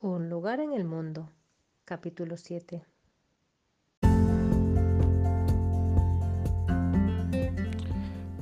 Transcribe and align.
Un 0.00 0.30
lugar 0.30 0.60
en 0.60 0.72
el 0.74 0.84
mundo. 0.84 1.32
Capítulo 1.84 2.36
7. 2.36 2.84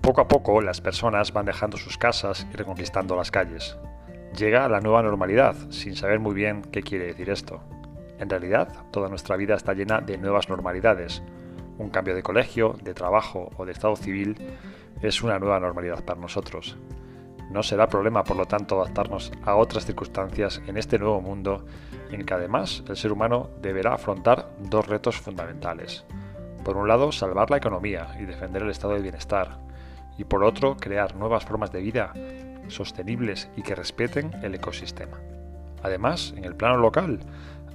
Poco 0.02 0.20
a 0.20 0.28
poco 0.28 0.60
las 0.60 0.82
personas 0.82 1.32
van 1.32 1.46
dejando 1.46 1.78
sus 1.78 1.96
casas 1.96 2.46
y 2.52 2.56
reconquistando 2.56 3.16
las 3.16 3.30
calles. 3.30 3.78
Llega 4.36 4.68
la 4.68 4.80
nueva 4.80 5.02
normalidad, 5.02 5.56
sin 5.70 5.96
saber 5.96 6.20
muy 6.20 6.34
bien 6.34 6.60
qué 6.60 6.82
quiere 6.82 7.06
decir 7.06 7.30
esto. 7.30 7.62
En 8.18 8.28
realidad, 8.28 8.68
toda 8.90 9.08
nuestra 9.08 9.36
vida 9.36 9.54
está 9.54 9.72
llena 9.72 10.02
de 10.02 10.18
nuevas 10.18 10.50
normalidades. 10.50 11.22
Un 11.78 11.88
cambio 11.88 12.14
de 12.14 12.22
colegio, 12.22 12.76
de 12.82 12.92
trabajo 12.92 13.48
o 13.56 13.64
de 13.64 13.72
estado 13.72 13.96
civil 13.96 14.36
es 15.00 15.22
una 15.22 15.38
nueva 15.38 15.58
normalidad 15.58 16.04
para 16.04 16.20
nosotros. 16.20 16.76
No 17.50 17.62
será 17.62 17.88
problema, 17.88 18.24
por 18.24 18.36
lo 18.36 18.46
tanto, 18.46 18.80
adaptarnos 18.80 19.32
a 19.44 19.54
otras 19.54 19.86
circunstancias 19.86 20.60
en 20.66 20.76
este 20.76 20.98
nuevo 20.98 21.20
mundo 21.20 21.64
en 22.10 22.24
que 22.24 22.34
además 22.34 22.82
el 22.88 22.96
ser 22.96 23.12
humano 23.12 23.50
deberá 23.62 23.94
afrontar 23.94 24.50
dos 24.58 24.86
retos 24.86 25.16
fundamentales. 25.16 26.04
Por 26.64 26.76
un 26.76 26.88
lado, 26.88 27.12
salvar 27.12 27.50
la 27.50 27.58
economía 27.58 28.16
y 28.20 28.24
defender 28.24 28.62
el 28.62 28.70
estado 28.70 28.94
de 28.94 29.02
bienestar, 29.02 29.58
y 30.18 30.24
por 30.24 30.44
otro, 30.44 30.76
crear 30.76 31.14
nuevas 31.14 31.44
formas 31.44 31.70
de 31.72 31.80
vida 31.80 32.12
sostenibles 32.68 33.48
y 33.56 33.62
que 33.62 33.74
respeten 33.74 34.32
el 34.42 34.54
ecosistema. 34.54 35.18
Además, 35.82 36.34
en 36.36 36.44
el 36.44 36.56
plano 36.56 36.78
local, 36.78 37.20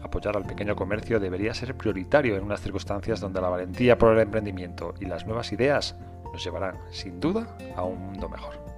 apoyar 0.04 0.36
al 0.36 0.46
pequeño 0.46 0.76
comercio 0.76 1.20
debería 1.20 1.54
ser 1.54 1.76
prioritario 1.76 2.36
en 2.36 2.44
unas 2.44 2.62
circunstancias 2.62 3.20
donde 3.20 3.42
la 3.42 3.50
valentía 3.50 3.98
por 3.98 4.14
el 4.14 4.20
emprendimiento 4.20 4.94
y 5.00 5.06
las 5.06 5.26
nuevas 5.26 5.52
ideas 5.54 5.96
nos 6.34 6.44
llevarán, 6.44 6.78
sin 6.90 7.20
duda, 7.20 7.56
a 7.76 7.84
un 7.84 8.00
mundo 8.00 8.28
mejor. 8.28 8.71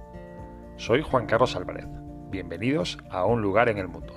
Soy 0.76 1.02
Juan 1.02 1.26
Carlos 1.26 1.54
Álvarez. 1.54 1.86
Bienvenidos 2.30 2.98
a 3.08 3.24
Un 3.26 3.40
lugar 3.40 3.68
en 3.68 3.78
el 3.78 3.86
mundo. 3.86 4.12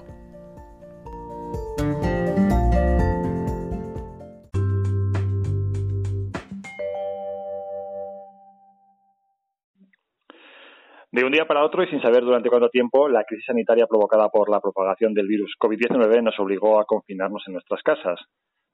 De 11.12 11.24
un 11.24 11.32
día 11.32 11.46
para 11.46 11.64
otro 11.64 11.84
y 11.84 11.88
sin 11.88 12.02
saber 12.02 12.24
durante 12.24 12.50
cuánto 12.50 12.70
tiempo, 12.70 13.08
la 13.08 13.24
crisis 13.24 13.46
sanitaria 13.46 13.86
provocada 13.86 14.28
por 14.30 14.50
la 14.50 14.60
propagación 14.60 15.14
del 15.14 15.28
virus 15.28 15.56
COVID-19 15.60 16.24
nos 16.24 16.40
obligó 16.40 16.80
a 16.80 16.86
confinarnos 16.86 17.44
en 17.48 17.54
nuestras 17.54 17.82
casas. 17.84 18.20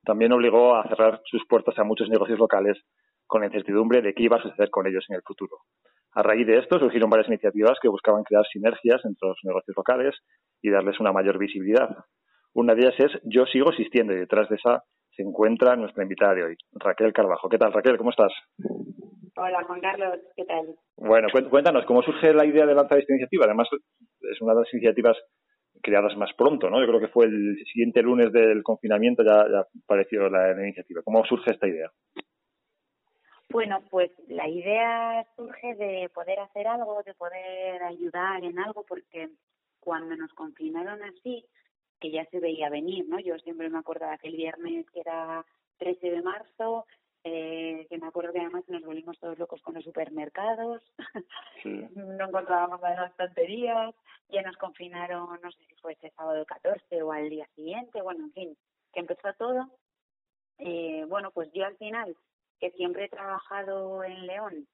También 0.04 0.32
obligó 0.32 0.76
a 0.76 0.88
cerrar 0.88 1.22
sus 1.26 1.46
puertas 1.48 1.78
a 1.78 1.84
muchos 1.84 2.10
negocios 2.10 2.40
locales 2.40 2.78
con 3.28 3.42
la 3.42 3.48
incertidumbre 3.48 4.02
de 4.02 4.14
qué 4.14 4.24
iba 4.24 4.38
a 4.38 4.42
suceder 4.42 4.70
con 4.70 4.88
ellos 4.88 5.06
en 5.10 5.18
el 5.18 5.22
futuro. 5.22 5.58
A 6.16 6.22
raíz 6.22 6.46
de 6.46 6.60
esto 6.60 6.78
surgieron 6.78 7.10
varias 7.10 7.28
iniciativas 7.28 7.78
que 7.82 7.90
buscaban 7.90 8.24
crear 8.24 8.46
sinergias 8.46 9.04
entre 9.04 9.30
los 9.30 9.38
negocios 9.44 9.76
locales 9.76 10.16
y 10.62 10.70
darles 10.70 11.00
una 11.00 11.12
mayor 11.12 11.40
visibilidad. 11.40 11.90
Una 12.54 12.76
de 12.76 12.82
ellas 12.82 12.96
es 13.00 13.12
Yo 13.24 13.46
sigo 13.46 13.72
existiendo 13.72 14.14
y 14.14 14.20
detrás 14.20 14.48
de 14.50 14.56
esa 14.56 14.84
se 15.16 15.24
encuentra 15.24 15.76
nuestra 15.76 16.04
invitada 16.04 16.36
de 16.36 16.44
hoy, 16.44 16.56
Raquel 16.74 17.14
Carbajo. 17.14 17.50
¿Qué 17.50 17.58
tal, 17.58 17.74
Raquel? 17.74 17.98
¿Cómo 17.98 18.12
estás? 18.12 18.32
Hola, 19.36 19.64
Juan 19.64 19.82
Carlos. 19.82 20.20
¿Qué 20.36 20.46
tal? 20.46 20.76
Bueno, 20.98 21.28
cuéntanos, 21.50 21.86
¿cómo 21.86 22.04
surge 22.04 22.34
la 22.34 22.46
idea 22.46 22.66
de 22.66 22.76
lanzar 22.76 23.00
esta 23.00 23.14
iniciativa? 23.14 23.46
Además, 23.46 23.68
es 23.72 24.42
una 24.42 24.54
de 24.54 24.60
las 24.60 24.74
iniciativas 24.74 25.18
creadas 25.82 26.16
más 26.18 26.32
pronto, 26.38 26.70
¿no? 26.70 26.80
Yo 26.80 26.88
creo 26.88 27.00
que 27.00 27.08
fue 27.08 27.26
el 27.26 27.58
siguiente 27.72 28.04
lunes 28.04 28.32
del 28.32 28.62
confinamiento 28.62 29.24
ya, 29.24 29.46
ya 29.52 29.66
apareció 29.84 30.30
la, 30.30 30.54
la 30.54 30.62
iniciativa. 30.62 31.02
¿Cómo 31.04 31.26
surge 31.26 31.52
esta 31.52 31.68
idea? 31.68 31.90
Bueno, 33.54 33.84
pues 33.92 34.10
la 34.30 34.50
idea 34.50 35.28
surge 35.36 35.76
de 35.76 36.10
poder 36.10 36.40
hacer 36.40 36.68
algo, 36.68 37.04
de 37.04 37.14
poder 37.14 37.84
ayudar 37.84 38.44
en 38.44 38.58
algo, 38.58 38.84
porque 38.84 39.30
cuando 39.80 40.16
nos 40.16 40.34
confinaron 40.34 41.04
así, 41.04 41.46
que 42.00 42.10
ya 42.10 42.26
se 42.32 42.40
veía 42.40 42.72
venir, 42.72 43.08
¿no? 43.08 43.20
Yo 43.20 43.38
siempre 43.38 43.70
me 43.70 43.78
acuerdo 43.78 44.08
de 44.08 44.14
aquel 44.14 44.36
viernes 44.36 44.90
que 44.90 45.02
era 45.02 45.46
13 45.78 46.10
de 46.10 46.22
marzo, 46.24 46.88
eh, 47.24 47.86
que 47.92 47.98
me 48.00 48.08
acuerdo 48.08 48.34
que 48.34 48.40
además 48.40 48.64
nos 48.70 48.82
volvimos 48.82 49.20
todos 49.20 49.38
locos 49.38 49.62
con 49.62 49.76
los 49.76 49.84
supermercados, 49.84 50.82
no 51.64 52.26
encontrábamos 52.26 52.82
en 52.82 52.96
las 52.96 53.96
ya 54.30 54.42
nos 54.42 54.58
confinaron, 54.58 55.40
no 55.44 55.52
sé 55.52 55.64
si 55.66 55.76
fue 55.76 55.94
ese 55.94 56.10
sábado 56.18 56.44
14 56.44 57.04
o 57.04 57.12
al 57.12 57.30
día 57.30 57.48
siguiente, 57.54 58.02
bueno, 58.02 58.24
en 58.24 58.34
fin, 58.34 58.58
que 58.92 59.02
empezó 59.02 59.32
todo. 59.38 59.70
Eh, 60.58 61.06
bueno, 61.08 61.30
pues 61.30 61.52
yo 61.54 61.66
al 61.66 61.78
final 61.78 62.16
que 62.60 62.72
siempre 62.72 63.06
he 63.06 63.10
trabajado 63.10 64.04
en 64.04 64.26
León, 64.26 64.68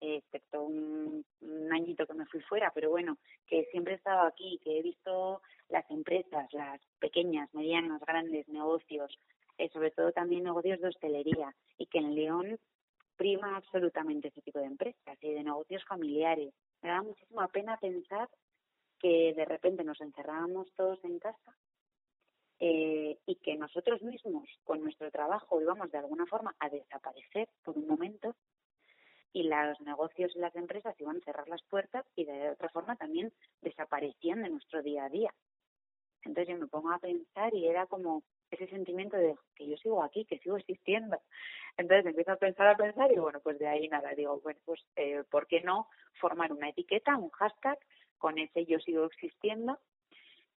excepto 0.00 0.62
un, 0.62 1.24
añito 1.72 2.06
que 2.06 2.14
me 2.14 2.26
fui 2.26 2.40
fuera, 2.40 2.70
pero 2.74 2.90
bueno, 2.90 3.16
que 3.46 3.64
siempre 3.70 3.94
he 3.94 3.96
estado 3.96 4.26
aquí, 4.26 4.60
que 4.62 4.78
he 4.78 4.82
visto 4.82 5.40
las 5.68 5.88
empresas, 5.90 6.52
las 6.52 6.80
pequeñas, 6.98 7.52
medianas, 7.54 8.00
grandes 8.00 8.46
negocios, 8.48 9.18
eh, 9.58 9.68
sobre 9.70 9.90
todo 9.90 10.12
también 10.12 10.44
negocios 10.44 10.80
de 10.80 10.88
hostelería, 10.88 11.54
y 11.78 11.86
que 11.86 11.98
en 11.98 12.14
León 12.14 12.58
prima 13.16 13.56
absolutamente 13.56 14.28
ese 14.28 14.42
tipo 14.42 14.58
de 14.58 14.66
empresas 14.66 15.18
y 15.20 15.32
de 15.32 15.44
negocios 15.44 15.84
familiares. 15.84 16.52
Me 16.82 16.90
da 16.90 17.02
muchísima 17.02 17.48
pena 17.48 17.78
pensar 17.78 18.28
que 18.98 19.32
de 19.34 19.44
repente 19.44 19.84
nos 19.84 20.00
encerrábamos 20.00 20.72
todos 20.76 21.02
en 21.04 21.18
casa 21.18 21.56
eh, 22.60 23.18
y 23.26 23.34
que 23.36 23.56
nosotros 23.56 24.02
mismos 24.02 24.48
con 24.64 24.82
nuestro 24.82 25.10
trabajo 25.10 25.60
íbamos 25.60 25.90
de 25.90 25.98
alguna 25.98 26.26
forma 26.26 26.54
a 26.60 26.68
desaparecer 26.68 27.48
por 27.64 27.76
un 27.76 27.86
momento 27.86 28.34
y 29.32 29.42
los 29.42 29.80
negocios 29.80 30.32
y 30.36 30.38
las 30.38 30.54
empresas 30.54 30.94
iban 31.00 31.16
a 31.16 31.24
cerrar 31.24 31.48
las 31.48 31.62
puertas 31.64 32.06
y 32.14 32.24
de 32.24 32.50
otra 32.50 32.68
forma 32.68 32.94
también 32.96 33.32
desaparecían 33.60 34.42
de 34.42 34.50
nuestro 34.50 34.82
día 34.82 35.04
a 35.04 35.08
día. 35.08 35.34
Entonces 36.24 36.54
yo 36.54 36.60
me 36.60 36.68
pongo 36.68 36.92
a 36.92 36.98
pensar 36.98 37.52
y 37.52 37.66
era 37.66 37.86
como 37.86 38.22
ese 38.50 38.68
sentimiento 38.68 39.16
de 39.16 39.34
que 39.56 39.66
yo 39.66 39.76
sigo 39.76 40.02
aquí, 40.04 40.24
que 40.24 40.38
sigo 40.38 40.56
existiendo. 40.56 41.20
Entonces 41.76 42.06
empiezo 42.06 42.32
a 42.32 42.36
pensar, 42.36 42.68
a 42.68 42.76
pensar 42.76 43.10
y 43.10 43.18
bueno, 43.18 43.40
pues 43.40 43.58
de 43.58 43.66
ahí 43.66 43.88
nada, 43.88 44.14
digo, 44.14 44.40
bueno, 44.40 44.60
pues 44.64 44.80
eh, 44.94 45.24
¿por 45.28 45.48
qué 45.48 45.60
no 45.62 45.88
formar 46.20 46.52
una 46.52 46.68
etiqueta, 46.68 47.16
un 47.16 47.30
hashtag 47.30 47.78
con 48.18 48.38
ese 48.38 48.64
yo 48.64 48.78
sigo 48.78 49.04
existiendo 49.04 49.78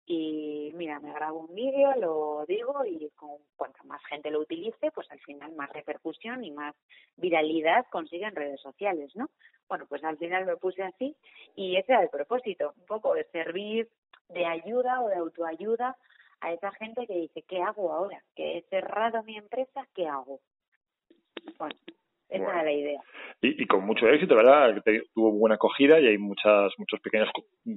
y 0.09 0.72
mira, 0.73 1.01
me 1.01 1.12
grabo 1.12 1.41
un 1.41 1.53
vídeo, 1.53 1.94
lo 1.97 2.45
digo 2.47 2.85
y 2.85 3.09
con 3.18 3.31
cuanta 3.57 3.84
más 3.84 4.01
gente 4.06 4.31
lo 4.31 4.40
utilice, 4.40 4.90
pues 4.91 5.12
al 5.12 5.19
final 5.19 5.51
más 5.51 5.69
repercusión 5.73 6.45
y 6.45 6.51
más 6.51 6.73
viralidad 7.18 7.85
consigue 7.91 8.25
en 8.25 8.35
redes 8.35 8.62
sociales, 8.62 9.13
¿no? 9.18 9.29
Bueno, 9.68 9.85
pues 9.85 10.01
al 10.06 10.18
final 10.18 10.45
me 10.45 10.56
puse 10.56 10.81
así 10.81 11.13
y 11.57 11.75
ese 11.75 11.91
era 11.91 12.03
el 12.03 12.09
propósito, 12.09 12.73
un 12.78 12.85
poco 12.85 13.16
de 13.16 13.25
servir 13.25 13.90
de 14.29 14.45
ayuda 14.45 15.01
o 15.01 15.09
de 15.09 15.16
autoayuda 15.16 15.97
a 16.39 16.53
esa 16.53 16.72
gente 16.72 17.06
que 17.06 17.16
dice, 17.16 17.41
¿qué 17.41 17.62
hago 17.62 17.91
ahora? 17.91 18.24
Que 18.34 18.59
he 18.59 18.62
cerrado 18.69 19.24
mi 19.24 19.35
empresa, 19.35 19.85
¿qué 19.94 20.07
hago? 20.07 20.39
Bueno, 21.57 21.75
esa 22.29 22.43
era 22.43 22.63
la 22.63 22.71
idea. 22.71 23.01
Y, 23.41 23.63
y, 23.63 23.67
con 23.67 23.85
mucho 23.85 24.07
éxito, 24.07 24.35
¿verdad? 24.35 24.81
tuvo 25.13 25.31
buena 25.31 25.55
acogida 25.55 25.99
y 25.99 26.07
hay 26.07 26.17
muchas, 26.17 26.73
muchos 26.77 26.99
pequeños 26.99 27.29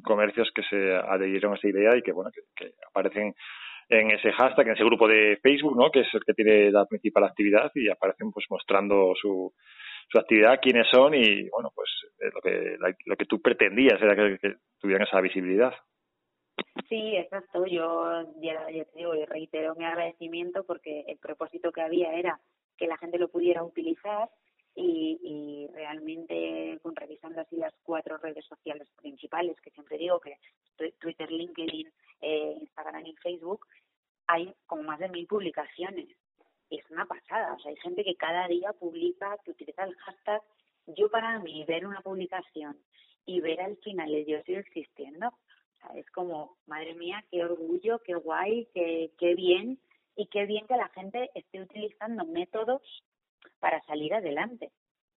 comercios 0.03 0.51
que 0.55 0.63
se 0.63 0.95
adhirieron 0.95 1.53
a 1.53 1.57
esa 1.57 1.69
idea 1.69 1.97
y 1.97 2.03
que, 2.03 2.13
bueno, 2.13 2.31
que, 2.33 2.73
aparecen 2.89 3.35
en 3.89 4.11
ese 4.11 4.33
hashtag, 4.33 4.69
en 4.69 4.75
ese 4.75 4.85
grupo 4.85 5.07
de 5.09 5.39
Facebook, 5.43 5.77
¿no? 5.77 5.91
Que 5.91 6.01
es 6.01 6.15
el 6.15 6.25
que 6.25 6.35
tiene 6.35 6.71
la 6.71 6.87
principal 6.87 7.25
actividad 7.25 7.71
y 7.75 7.89
aparecen 7.89 8.31
pues 8.33 8.47
mostrando 8.49 9.13
su, 9.21 9.53
su 10.09 10.19
actividad, 10.19 10.61
quiénes 10.61 10.87
son 10.91 11.15
y, 11.15 11.49
bueno, 11.51 11.71
pues 11.75 11.89
eh, 12.21 12.31
lo 12.33 12.41
que, 12.41 12.97
lo 13.07 13.17
que 13.17 13.25
tú 13.27 13.41
pretendías 13.41 14.01
era 14.01 14.17
que, 14.17 14.39
que 14.39 14.55
tuvieran 14.81 15.07
esa 15.07 15.21
visibilidad. 15.21 15.73
Sí, 16.89 17.17
exacto. 17.17 17.67
Yo 17.67 18.23
ya, 18.41 18.71
ya 18.71 18.85
te 18.85 18.99
digo, 18.99 19.15
y 19.15 19.25
reitero 19.25 19.75
mi 19.75 19.85
agradecimiento 19.85 20.65
porque 20.65 21.05
el 21.07 21.19
propósito 21.19 21.73
que 21.73 21.83
había 21.83 22.13
era 22.15 22.41
que 22.81 22.87
la 22.87 22.97
gente 22.97 23.19
lo 23.19 23.29
pudiera 23.29 23.63
utilizar 23.63 24.31
y, 24.75 25.21
y 25.23 25.75
realmente 25.75 26.79
con 26.83 26.97
revisando 26.97 27.43
así 27.43 27.57
las 27.57 27.75
cuatro 27.83 28.17
redes 28.17 28.47
sociales 28.47 28.89
principales 28.97 29.61
que 29.61 29.71
siempre 29.71 29.99
digo 29.99 30.19
que 30.19 30.39
Twitter, 30.99 31.31
LinkedIn, 31.31 31.93
eh, 32.23 32.57
Instagram 32.59 33.05
y 33.05 33.15
Facebook 33.17 33.67
hay 34.27 34.55
como 34.67 34.85
más 34.85 34.99
de 34.99 35.11
mil 35.11 35.27
publicaciones. 35.27 36.09
Es 36.71 36.89
una 36.91 37.05
pasada, 37.05 37.53
o 37.53 37.59
sea 37.59 37.71
hay 37.71 37.77
gente 37.77 38.03
que 38.03 38.15
cada 38.15 38.49
día 38.49 38.73
publica, 38.73 39.37
que 39.45 39.51
utiliza 39.51 39.85
el 39.85 39.95
hashtag. 39.97 40.41
Yo 40.87 41.11
para 41.11 41.39
mí 41.41 41.63
ver 41.65 41.87
una 41.87 42.01
publicación 42.01 42.79
y 43.27 43.41
ver 43.41 43.61
al 43.61 43.77
final 43.79 44.15
el 44.15 44.25
yo 44.25 44.41
sigo 44.45 44.61
existiendo, 44.61 45.29
o 45.29 45.81
sea, 45.81 46.01
es 46.01 46.11
como, 46.13 46.57
madre 46.67 46.95
mía, 46.95 47.23
qué 47.31 47.45
orgullo, 47.45 47.99
qué 47.99 48.15
guay, 48.15 48.69
qué, 48.73 49.11
qué 49.19 49.35
bien 49.35 49.79
y 50.21 50.27
qué 50.27 50.45
bien 50.45 50.67
que 50.67 50.77
la 50.77 50.91
gente 50.91 51.31
esté 51.35 51.63
utilizando 51.63 52.27
métodos 52.27 52.83
para 53.59 53.81
salir 53.85 54.13
adelante. 54.13 54.71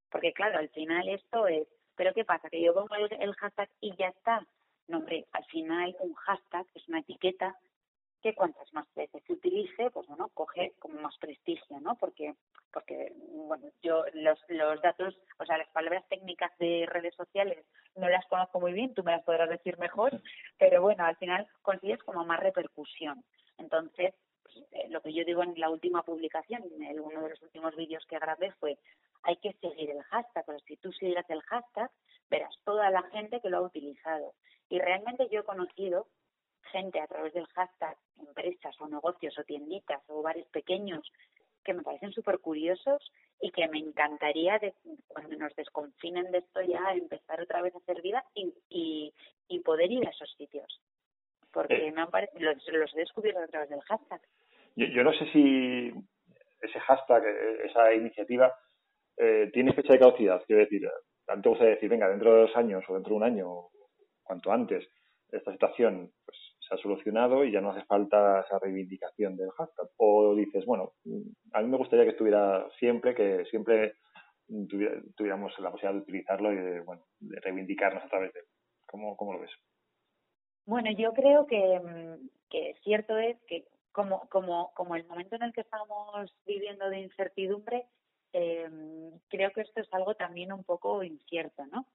Porque 0.09 0.31
claro, 0.31 0.59
al 0.59 0.69
final 0.69 1.09
esto 1.09 1.45
es, 1.47 1.67
pero 1.97 2.13
¿qué 2.13 2.23
pasa? 2.23 2.50
Que 2.50 2.63
yo 2.63 2.73
pongo 2.73 2.95
el, 2.95 3.35
hashtag 3.35 3.69
y 3.81 3.94
ya 3.97 4.07
está. 4.07 4.47
No, 4.88 5.00
hombre, 5.00 5.25
al 5.33 5.44
final 5.45 5.94
un 6.00 6.13
hashtag 6.13 6.65
es 6.73 6.88
una 6.88 7.00
etiqueta 7.00 7.53
que 8.21 8.33
cuantas 8.33 8.73
más 8.73 8.88
veces 8.95 9.21
se 9.27 9.33
utilice, 9.33 9.91
pues 9.91 10.07
bueno, 10.07 10.29
coge 10.33 10.71
como 10.79 11.01
más 11.01 11.17
prestigio, 11.17 11.81
¿no? 11.81 11.97
Porque, 11.97 12.35
porque 12.71 13.11
bueno, 13.33 13.67
yo 13.81 14.05
los, 14.13 14.39
los 14.47 14.81
datos, 14.81 15.19
o 15.38 15.45
sea, 15.45 15.57
las 15.57 15.69
palabras 15.71 16.07
técnicas 16.07 16.57
de 16.59 16.85
redes 16.88 17.13
sociales 17.15 17.65
no 17.97 18.07
las 18.07 18.25
conozco 18.27 18.61
muy 18.61 18.71
bien, 18.71 18.94
tú 18.94 19.03
me 19.03 19.11
las 19.11 19.23
podrás 19.25 19.50
decir 19.50 19.77
mejor, 19.79 20.21
pero 20.57 20.81
bueno, 20.81 21.03
al 21.03 21.17
final 21.17 21.45
consigues 21.61 22.01
como 22.03 22.23
más 22.23 22.39
repercusión. 22.39 23.25
Entonces, 23.57 24.13
lo 24.89 25.01
que 25.01 25.13
yo 25.13 25.23
digo 25.25 25.44
en 25.44 25.59
la 25.59 25.69
última 25.69 26.03
publicación, 26.03 26.63
en 26.81 27.00
uno 27.00 27.23
de 27.23 27.29
los 27.29 27.41
últimos 27.41 27.75
vídeos 27.75 28.05
que 28.05 28.19
grabé 28.19 28.51
fue, 28.53 28.77
hay 29.23 29.38
que 29.38 29.53
seguir 29.53 29.89
el 29.91 30.03
hashtag, 30.03 30.45
pero 30.45 30.59
si 30.59 30.77
tú 30.77 30.91
sigues 30.91 31.29
el 31.29 31.41
hashtag, 31.41 31.89
verás 32.29 32.55
toda 32.63 32.89
la 32.89 33.03
gente 33.03 33.39
que 33.41 33.50
lo 33.50 33.57
ha 33.57 33.61
utilizado. 33.61 34.33
Y 34.69 34.79
realmente 34.79 35.27
yo 35.29 35.41
he 35.41 35.44
conocido 35.44 36.07
gente 36.71 37.00
a 37.00 37.07
través 37.07 37.33
del 37.33 37.45
hashtag, 37.47 37.97
empresas 38.17 38.75
o 38.81 38.88
negocios 38.88 39.38
o 39.38 39.44
tienditas 39.44 40.01
o 40.07 40.21
bares 40.21 40.47
pequeños 40.47 41.11
que 41.63 41.73
me 41.73 41.83
parecen 41.83 42.11
súper 42.11 42.39
curiosos 42.39 43.11
y 43.39 43.51
que 43.51 43.67
me 43.67 43.79
encantaría 43.79 44.59
de, 44.59 44.73
cuando 45.07 45.35
nos 45.38 45.55
desconfinen 45.55 46.31
de 46.31 46.39
esto 46.39 46.61
ya 46.61 46.94
empezar 46.94 47.41
otra 47.41 47.61
vez 47.61 47.73
a 47.75 47.77
hacer 47.77 48.01
vida 48.01 48.23
y, 48.33 48.53
y, 48.69 49.13
y 49.47 49.59
poder 49.59 49.91
ir 49.91 50.05
a 50.05 50.11
esos 50.11 50.31
sitios. 50.38 50.81
Porque 51.51 51.88
eh. 51.88 51.91
me 51.91 52.01
han 52.01 52.09
los, 52.39 52.67
los, 52.67 52.95
he 52.95 53.00
descubierto 53.00 53.41
a 53.41 53.47
través 53.47 53.69
del 53.69 53.81
hashtag. 53.81 54.21
Yo, 54.75 54.88
yo 54.88 55.04
no 55.04 55.14
sé 55.14 55.25
si 55.31 55.92
ese 56.62 56.80
hashtag, 56.80 57.24
eh, 57.25 57.66
esa 57.66 57.94
iniciativa, 57.94 58.54
eh, 59.18 59.50
tiene 59.54 59.74
fecha 59.74 59.94
de 59.94 60.00
caducidad. 60.00 60.42
Quiero 60.46 60.62
decir, 60.62 60.90
antes 61.28 61.50
gusta 61.50 61.66
decir, 61.66 61.90
venga, 61.90 62.10
dentro 62.10 62.34
de 62.34 62.42
dos 62.42 62.56
años 62.56 62.84
o 62.88 62.94
dentro 62.94 63.12
de 63.12 63.18
un 63.18 63.24
año, 63.24 63.48
cuanto 64.24 64.52
antes, 64.52 64.88
esta 65.31 65.52
situación 65.52 66.12
pues, 66.25 66.38
se 66.60 66.75
ha 66.75 66.78
solucionado 66.78 67.44
y 67.44 67.52
ya 67.52 67.62
no 67.62 67.72
hace 67.72 67.86
falta 67.86 68.42
esa 68.42 68.60
reivindicación 68.60 69.36
del 69.36 69.52
hashtag. 69.52 69.88
O 69.98 70.36
dices, 70.36 70.66
bueno, 70.66 70.94
a 71.54 71.62
mí 71.62 71.68
me 71.68 71.78
gustaría 71.78 72.06
que 72.06 72.12
estuviera 72.12 72.68
siempre, 72.80 73.14
que 73.16 73.46
siempre 73.46 73.94
tuviéramos 75.16 75.58
la 75.60 75.72
posibilidad 75.72 75.94
de 75.94 76.04
utilizarlo 76.04 76.52
y 76.54 76.58
de, 76.58 76.81
bueno, 76.81 77.04
de 77.20 77.40
reivindicarnos 77.40 78.04
a 78.04 78.10
través 78.10 78.34
de 78.34 78.40
él. 78.42 78.46
¿Cómo, 78.88 79.16
cómo 79.18 79.34
lo 79.34 79.40
ves? 79.40 79.52
Bueno, 80.66 80.92
yo 80.96 81.14
creo 81.14 81.46
que, 81.48 81.81
que 82.50 82.75
cierto 82.84 83.18
es 83.18 83.38
que 83.48 83.66
como, 83.94 84.28
como, 84.28 84.74
como 84.74 84.95
el 84.95 85.06
momento 85.06 85.38
en 85.38 85.44
el 85.44 85.54
que 85.54 85.62
estamos 85.62 86.30
viviendo 86.45 86.90
de 86.90 87.00
incertidumbre, 87.00 87.88
eh, 88.34 88.69
creo 89.30 89.51
que 89.51 89.62
esto 89.62 89.80
es 89.80 89.88
algo 89.94 90.16
también 90.16 90.51
un 90.51 90.66
poco 90.66 91.04
incierto, 91.04 91.66
¿no? 91.68 91.88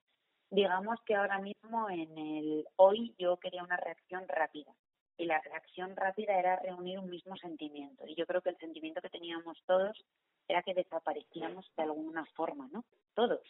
digamos 0.50 1.00
que 1.04 1.14
ahora 1.14 1.38
mismo 1.38 1.90
en 1.90 2.16
el 2.16 2.66
hoy 2.76 3.14
yo 3.18 3.36
quería 3.36 3.62
una 3.62 3.76
reacción 3.76 4.26
rápida 4.28 4.72
y 5.16 5.26
la 5.26 5.40
reacción 5.40 5.94
rápida 5.96 6.38
era 6.38 6.56
reunir 6.56 6.98
un 6.98 7.10
mismo 7.10 7.36
sentimiento 7.36 8.06
y 8.06 8.14
yo 8.14 8.26
creo 8.26 8.40
que 8.40 8.50
el 8.50 8.58
sentimiento 8.58 9.00
que 9.00 9.10
teníamos 9.10 9.58
todos 9.66 10.04
era 10.46 10.62
que 10.62 10.74
desaparecíamos 10.74 11.70
de 11.76 11.82
alguna 11.82 12.24
forma, 12.34 12.68
¿no? 12.72 12.84
Todos. 13.14 13.42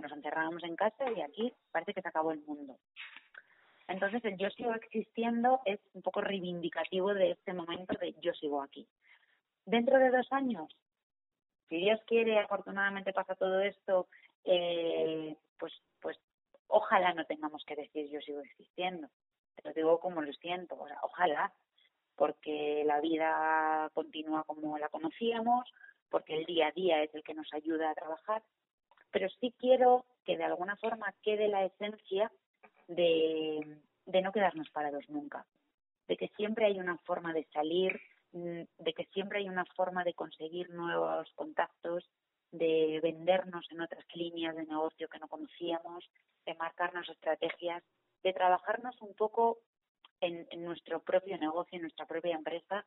Nos 0.00 0.12
encerrábamos 0.12 0.64
en 0.64 0.76
casa 0.76 1.10
y 1.14 1.20
aquí 1.20 1.52
parece 1.70 1.92
que 1.92 2.00
se 2.00 2.08
acabó 2.08 2.32
el 2.32 2.40
mundo. 2.40 2.78
Entonces 3.86 4.24
el 4.24 4.38
yo 4.38 4.48
sigo 4.50 4.74
existiendo 4.74 5.60
es 5.64 5.80
un 5.92 6.02
poco 6.02 6.20
reivindicativo 6.20 7.12
de 7.12 7.32
este 7.32 7.52
momento 7.52 7.94
de 7.98 8.14
yo 8.20 8.32
sigo 8.32 8.62
aquí. 8.62 8.88
Dentro 9.66 9.98
de 9.98 10.10
dos 10.10 10.26
años, 10.32 10.74
si 11.68 11.76
Dios 11.76 12.00
quiere, 12.06 12.38
afortunadamente 12.38 13.12
pasa 13.12 13.34
todo 13.34 13.60
esto, 13.60 14.08
eh, 14.44 15.36
pues 15.58 15.72
pues 16.00 16.18
ojalá 16.68 17.14
no 17.14 17.24
tengamos 17.24 17.64
que 17.64 17.76
decir 17.76 18.10
yo 18.10 18.20
sigo 18.20 18.40
existiendo. 18.40 19.08
Te 19.54 19.68
lo 19.68 19.74
digo 19.74 20.00
como 20.00 20.22
lo 20.22 20.32
siento, 20.32 20.76
o 20.78 20.86
sea, 20.86 20.98
ojalá, 21.02 21.52
porque 22.16 22.82
la 22.86 23.00
vida 23.00 23.90
continúa 23.94 24.44
como 24.44 24.78
la 24.78 24.88
conocíamos, 24.88 25.70
porque 26.08 26.36
el 26.36 26.46
día 26.46 26.68
a 26.68 26.72
día 26.72 27.02
es 27.02 27.14
el 27.14 27.22
que 27.22 27.34
nos 27.34 27.52
ayuda 27.52 27.90
a 27.90 27.94
trabajar, 27.94 28.42
pero 29.10 29.28
sí 29.40 29.54
quiero 29.58 30.04
que 30.24 30.36
de 30.36 30.44
alguna 30.44 30.76
forma 30.76 31.14
quede 31.22 31.48
la 31.48 31.64
esencia 31.64 32.30
de, 32.88 33.78
no 34.06 34.32
quedarnos 34.32 34.70
parados 34.70 35.08
nunca, 35.08 35.46
de 36.08 36.16
que 36.16 36.28
siempre 36.36 36.66
hay 36.66 36.78
una 36.78 36.98
forma 36.98 37.32
de 37.32 37.44
salir, 37.52 38.00
mm, 38.32 38.62
de 38.78 38.92
que 38.92 39.04
siempre 39.12 39.38
hay 39.40 39.48
una 39.48 39.64
forma 39.76 40.04
de 40.04 40.14
conseguir 40.14 40.70
nuevos 40.70 41.30
contactos, 41.34 42.08
de 42.52 43.00
vendernos 43.02 43.66
en 43.70 43.80
otras 43.80 44.04
líneas 44.14 44.54
de 44.54 44.66
negocio 44.66 45.08
que 45.08 45.18
no 45.18 45.28
conocíamos, 45.28 46.08
de 46.46 46.54
marcarnos 46.54 47.08
estrategias, 47.08 47.82
de 48.22 48.32
trabajarnos 48.32 49.00
un 49.02 49.14
poco 49.14 49.58
en, 50.20 50.46
nuestro 50.64 51.00
propio 51.02 51.36
negocio, 51.38 51.76
en 51.76 51.82
nuestra 51.82 52.06
propia 52.06 52.36
empresa, 52.36 52.86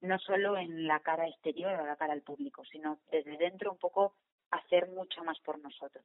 no 0.00 0.18
solo 0.18 0.56
en 0.56 0.86
la 0.86 1.00
cara 1.00 1.26
exterior 1.26 1.72
o 1.80 1.86
la 1.86 1.96
cara 1.96 2.12
al 2.12 2.22
público, 2.22 2.64
sino 2.64 2.98
desde 3.10 3.36
dentro 3.38 3.72
un 3.72 3.78
poco 3.78 4.14
hacer 4.50 4.88
mucho 4.88 5.24
más 5.24 5.38
por 5.40 5.58
nosotros. 5.58 6.04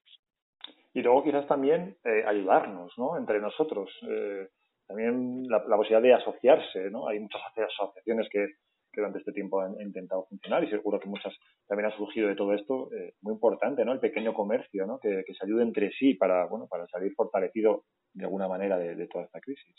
Y 0.93 1.01
luego 1.01 1.23
quizás 1.23 1.47
también 1.47 1.97
eh, 2.03 2.23
ayudarnos, 2.25 2.91
¿no? 2.97 3.17
Entre 3.17 3.39
nosotros. 3.39 3.89
Eh, 4.09 4.47
también 4.87 5.43
la, 5.47 5.63
la, 5.67 5.77
posibilidad 5.77 6.01
de 6.01 6.13
asociarse, 6.13 6.89
¿no? 6.89 7.07
Hay 7.07 7.19
muchas 7.19 7.41
asociaciones 7.55 8.27
que, 8.29 8.45
que 8.91 9.01
durante 9.01 9.19
este 9.19 9.31
tiempo 9.31 9.61
han, 9.61 9.79
intentado 9.79 10.25
funcionar 10.25 10.63
y 10.63 10.69
seguro 10.69 10.99
que 10.99 11.09
muchas 11.09 11.33
también 11.67 11.89
han 11.89 11.97
surgido 11.97 12.27
de 12.27 12.35
todo 12.35 12.53
esto. 12.53 12.89
Eh, 12.93 13.13
muy 13.21 13.33
importante, 13.33 13.85
¿no? 13.85 13.93
El 13.93 13.99
pequeño 13.99 14.33
comercio, 14.33 14.85
¿no? 14.85 14.99
Que, 14.99 15.23
se 15.25 15.45
ayude 15.45 15.63
entre 15.63 15.91
sí 15.91 16.13
para, 16.15 16.45
bueno, 16.45 16.67
para 16.67 16.87
salir 16.87 17.13
fortalecido 17.15 17.83
de 18.13 18.25
alguna 18.25 18.47
manera 18.47 18.77
de, 18.77 19.07
toda 19.07 19.25
esta 19.25 19.39
crisis. 19.39 19.75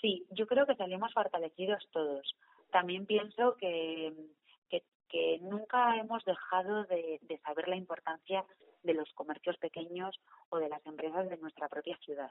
Sí, 0.00 0.26
yo 0.30 0.46
creo 0.46 0.66
que 0.66 0.76
salimos 0.76 1.12
fortalecidos 1.12 1.86
todos. 1.92 2.34
También 2.70 3.06
pienso 3.06 3.56
que, 3.58 4.12
que, 5.14 5.38
nunca 5.42 5.96
hemos 5.96 6.24
dejado 6.24 6.84
de, 6.84 7.18
de 7.22 7.38
saber 7.38 7.68
la 7.68 7.76
importancia 7.76 8.44
de 8.82 8.94
los 8.94 9.12
comercios 9.14 9.56
pequeños 9.58 10.20
o 10.48 10.58
de 10.58 10.68
las 10.68 10.84
empresas 10.86 11.28
de 11.28 11.36
nuestra 11.38 11.68
propia 11.68 11.96
ciudad. 11.98 12.30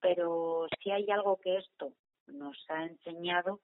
Pero 0.00 0.66
si 0.80 0.90
hay 0.90 1.10
algo 1.10 1.38
que 1.38 1.58
esto 1.58 1.92
nos 2.26 2.56
ha 2.70 2.84
enseñado 2.84 3.60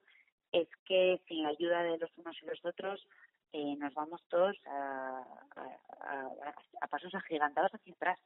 es 0.52 0.68
que 0.84 1.20
sin 1.26 1.42
la 1.42 1.50
ayuda 1.50 1.82
de 1.82 1.98
los 1.98 2.10
unos 2.16 2.36
y 2.42 2.46
los 2.46 2.64
otros 2.64 3.06
eh, 3.52 3.76
nos 3.76 3.94
vamos 3.94 4.20
todos 4.28 4.56
a, 4.66 5.24
a, 6.80 6.88
pasos 6.88 7.14
agigantados 7.14 7.72
hacia 7.72 7.94
atrás. 7.94 8.18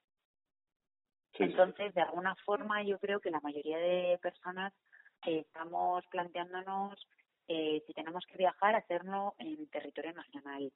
Entonces, 1.35 1.95
de 1.95 2.01
alguna 2.01 2.35
forma, 2.47 2.83
yo 2.83 2.99
creo 2.99 3.21
que 3.21 3.31
la 3.31 3.41
mayoría 3.41 3.79
de 3.79 4.19
personas 4.23 4.73
eh, 5.27 5.41
estamos 5.41 6.05
planteándonos 6.07 7.07
eh, 7.49 7.83
si 7.87 7.93
tenemos 7.93 8.25
que 8.27 8.39
viajar, 8.39 8.75
hacerlo 8.75 9.35
en 9.39 9.67
territorio 9.69 10.13
nacional. 10.13 10.73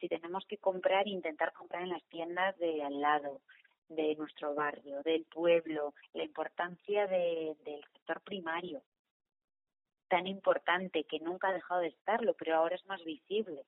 Si 0.00 0.08
tenemos 0.08 0.44
que 0.46 0.58
comprar, 0.58 1.06
intentar 1.06 1.52
comprar 1.52 1.82
en 1.82 1.90
las 1.90 2.02
tiendas 2.04 2.56
de 2.58 2.82
al 2.82 3.00
lado, 3.00 3.40
de 3.88 4.14
nuestro 4.16 4.54
barrio, 4.54 5.02
del 5.02 5.24
pueblo, 5.26 5.94
la 6.14 6.24
importancia 6.24 7.06
de, 7.06 7.54
del 7.64 7.84
sector 7.92 8.20
primario 8.22 8.82
tan 10.08 10.26
importante 10.26 11.04
que 11.04 11.18
nunca 11.18 11.48
ha 11.48 11.52
dejado 11.52 11.80
de 11.80 11.88
estarlo, 11.88 12.34
pero 12.34 12.54
ahora 12.54 12.76
es 12.76 12.86
más 12.86 13.02
visible. 13.04 13.64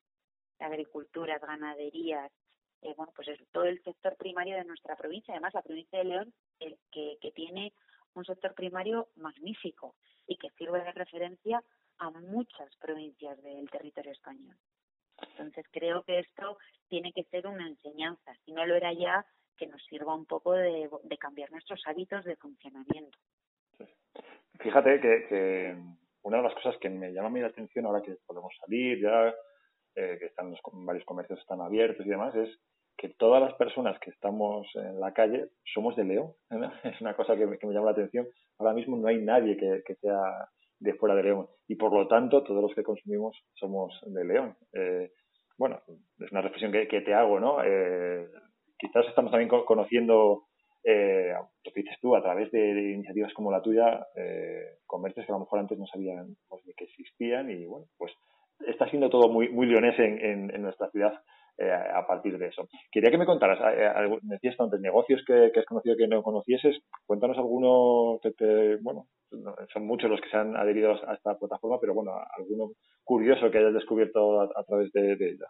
La 0.58 0.66
agricultura, 0.66 1.38
ganaderías, 1.38 2.30
eh, 2.82 2.94
bueno, 2.96 3.12
pues 3.16 3.28
es 3.28 3.40
todo 3.52 3.64
el 3.64 3.82
sector 3.82 4.16
primario 4.16 4.56
de 4.56 4.64
nuestra 4.64 4.96
provincia. 4.96 5.34
Además, 5.34 5.54
la 5.54 5.62
provincia 5.62 5.98
de 5.98 6.04
León, 6.04 6.32
el 6.60 6.78
que, 6.92 7.18
que 7.20 7.32
tiene 7.32 7.72
un 8.14 8.24
sector 8.24 8.54
primario 8.54 9.08
magnífico 9.16 9.96
y 10.26 10.36
que 10.36 10.50
sirve 10.50 10.82
de 10.84 10.92
referencia 10.92 11.62
a 11.98 12.10
muchas 12.10 12.74
provincias 12.76 13.40
del 13.42 13.68
territorio 13.70 14.12
español. 14.12 14.56
Entonces, 15.30 15.64
creo 15.70 16.02
que 16.02 16.18
esto 16.18 16.58
tiene 16.88 17.12
que 17.12 17.24
ser 17.24 17.46
una 17.46 17.66
enseñanza. 17.66 18.34
Si 18.44 18.52
no 18.52 18.66
lo 18.66 18.74
era 18.74 18.92
ya, 18.92 19.24
que 19.56 19.66
nos 19.66 19.82
sirva 19.86 20.14
un 20.14 20.26
poco 20.26 20.52
de, 20.52 20.88
cambiar 21.18 21.50
nuestros 21.50 21.80
hábitos 21.86 22.24
de 22.24 22.36
funcionamiento. 22.36 23.18
Fíjate 24.60 25.00
que, 25.00 25.26
que 25.28 25.76
una 26.22 26.38
de 26.38 26.42
las 26.42 26.54
cosas 26.54 26.76
que 26.78 26.90
me 26.90 27.12
llama 27.12 27.38
a 27.38 27.42
la 27.42 27.46
atención 27.48 27.86
ahora 27.86 28.02
que 28.02 28.16
podemos 28.26 28.52
salir 28.60 29.00
ya, 29.00 29.34
eh, 29.94 30.16
que 30.18 30.26
están 30.26 30.50
los, 30.50 30.60
varios 30.72 31.04
comercios 31.04 31.38
están 31.38 31.60
abiertos 31.60 32.04
y 32.04 32.08
demás, 32.10 32.34
es 32.34 32.50
que 32.98 33.10
todas 33.10 33.42
las 33.42 33.54
personas 33.54 33.98
que 34.00 34.10
estamos 34.10 34.66
en 34.74 35.00
la 35.00 35.12
calle 35.12 35.48
somos 35.72 35.96
de 35.96 36.04
León. 36.04 36.32
Es 36.84 37.00
una 37.00 37.14
cosa 37.14 37.36
que 37.36 37.46
me, 37.46 37.58
llama 37.58 37.86
la 37.86 37.90
atención. 37.92 38.26
Ahora 38.58 38.74
mismo 38.74 38.96
no 38.96 39.08
hay 39.08 39.18
nadie 39.18 39.56
que, 39.56 39.94
sea 39.96 40.48
de 40.78 40.94
fuera 40.94 41.14
de 41.14 41.22
León 41.22 41.48
y 41.68 41.76
por 41.76 41.92
lo 41.92 42.06
tanto 42.06 42.42
todos 42.42 42.62
los 42.62 42.74
que 42.74 42.82
consumimos 42.82 43.36
somos 43.54 43.98
de 44.06 44.24
León. 44.24 44.56
Eh, 44.72 45.10
bueno, 45.58 45.80
es 46.18 46.30
una 46.32 46.42
reflexión 46.42 46.72
que, 46.72 47.00
te 47.00 47.14
hago, 47.14 47.40
¿no? 47.40 47.64
Eh, 47.64 48.28
quizás 48.78 49.06
estamos 49.06 49.30
también 49.30 49.48
conociendo 49.48 50.44
eh, 50.88 51.32
lo 51.64 51.72
que 51.72 51.82
dices 51.82 51.98
tú, 52.00 52.14
a 52.14 52.22
través 52.22 52.50
de, 52.52 52.92
iniciativas 52.92 53.32
como 53.34 53.50
la 53.50 53.60
tuya, 53.60 54.06
eh, 54.14 54.78
comercios 54.86 55.26
que 55.26 55.32
a 55.32 55.34
lo 55.34 55.40
mejor 55.40 55.58
antes 55.58 55.78
no 55.78 55.86
sabían 55.86 56.36
pues, 56.48 56.64
de 56.64 56.74
que 56.74 56.84
existían 56.84 57.50
y 57.50 57.66
bueno, 57.66 57.86
pues 57.98 58.12
está 58.68 58.88
siendo 58.88 59.10
todo 59.10 59.28
muy, 59.28 59.48
muy 59.48 59.66
leonés 59.66 59.98
en, 59.98 60.54
en, 60.54 60.62
nuestra 60.62 60.88
ciudad 60.90 61.12
eh, 61.58 61.72
a 61.72 62.06
partir 62.06 62.38
de 62.38 62.48
eso. 62.48 62.68
Quería 62.92 63.10
que 63.10 63.18
me 63.18 63.26
contaras, 63.26 63.58
me 64.22 64.34
decías 64.34 64.56
tantos 64.56 64.80
negocios 64.80 65.22
que, 65.26 65.50
que, 65.52 65.60
has 65.60 65.66
conocido 65.66 65.96
que 65.96 66.06
no 66.06 66.22
conocieses, 66.22 66.76
cuéntanos 67.06 67.38
alguno 67.38 68.18
que 68.22 68.32
te, 68.32 68.76
bueno, 68.76 69.06
son 69.72 69.86
muchos 69.86 70.10
los 70.10 70.20
que 70.20 70.28
se 70.28 70.36
han 70.36 70.56
adherido 70.56 70.92
a 70.92 71.14
esta 71.14 71.38
plataforma, 71.38 71.78
pero 71.80 71.94
bueno, 71.94 72.12
alguno 72.36 72.72
curioso 73.04 73.50
que 73.50 73.58
hayas 73.58 73.74
descubierto 73.74 74.40
a, 74.40 74.64
través 74.64 74.92
de, 74.92 75.12
ella. 75.12 75.46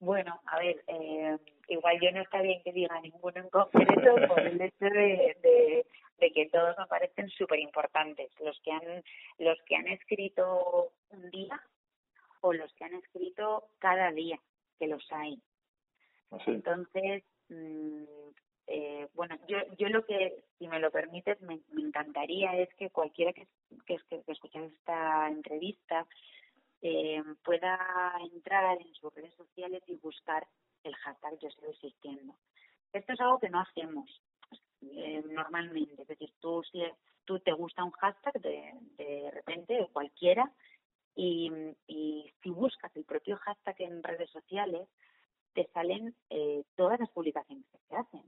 Bueno, 0.00 0.38
a 0.46 0.58
ver, 0.58 0.84
eh, 0.86 1.36
igual 1.68 1.98
yo 2.00 2.10
no 2.12 2.20
está 2.20 2.42
bien 2.42 2.60
que 2.62 2.72
diga 2.72 3.00
ninguno 3.00 3.40
en 3.40 3.48
concreto 3.48 4.14
por 4.28 4.40
el 4.40 4.60
hecho 4.60 4.84
de, 4.84 5.84
de, 6.18 6.30
que 6.32 6.48
todos 6.50 6.76
me 6.78 6.86
parecen 6.86 7.28
súper 7.30 7.60
importantes. 7.60 8.30
Los 8.40 8.60
que 8.62 8.72
han 8.72 9.02
los 9.38 9.58
que 9.64 9.76
han 9.76 9.88
escrito 9.88 10.90
un 11.10 11.30
día 11.30 11.60
o 12.46 12.52
los 12.52 12.72
que 12.74 12.84
han 12.84 12.94
escrito 12.94 13.64
cada 13.80 14.12
día, 14.12 14.38
que 14.78 14.86
los 14.86 15.04
hay. 15.10 15.42
Ah, 16.30 16.38
Entonces, 16.46 17.24
mm, 17.48 18.04
eh, 18.68 19.08
bueno, 19.14 19.36
yo, 19.48 19.58
yo 19.76 19.88
lo 19.88 20.04
que, 20.04 20.44
si 20.56 20.68
me 20.68 20.78
lo 20.78 20.92
permites, 20.92 21.40
me, 21.40 21.60
encantaría 21.76 22.56
es 22.56 22.72
que 22.74 22.90
cualquiera 22.90 23.32
que, 23.32 23.48
que, 23.84 23.96
que 24.08 24.32
escuche 24.32 24.64
esta 24.64 25.28
entrevista 25.28 26.06
eh, 26.82 27.20
pueda 27.44 27.78
entrar 28.32 28.80
en 28.80 28.94
sus 28.94 29.12
redes 29.12 29.34
sociales 29.34 29.82
y 29.88 29.96
buscar 29.96 30.46
el 30.84 30.94
hashtag 30.94 31.38
yo 31.40 31.48
estoy 31.48 31.70
existiendo. 31.70 32.32
Esto 32.92 33.12
es 33.12 33.20
algo 33.20 33.40
que 33.40 33.50
no 33.50 33.60
hacemos 33.60 34.22
eh, 34.82 35.22
normalmente, 35.30 36.02
es 36.02 36.08
decir, 36.08 36.30
tú 36.38 36.62
si 36.70 36.80
tú 37.24 37.40
te 37.40 37.52
gusta 37.52 37.82
un 37.82 37.90
hashtag 37.90 38.40
de, 38.40 38.72
de 38.98 39.30
repente 39.32 39.82
o 39.82 39.88
cualquiera 39.88 40.52
y, 41.16 41.50
y 41.88 42.30
si 42.42 42.50
buscas 42.50 42.94
el 42.94 43.04
propio 43.04 43.36
hashtag 43.38 43.74
en 43.80 44.02
redes 44.02 44.30
sociales 44.30 44.86
te 45.54 45.66
salen 45.72 46.14
eh, 46.28 46.64
todas 46.76 47.00
las 47.00 47.10
publicaciones 47.10 47.64
que 47.72 47.78
se 47.88 47.96
hacen. 47.96 48.22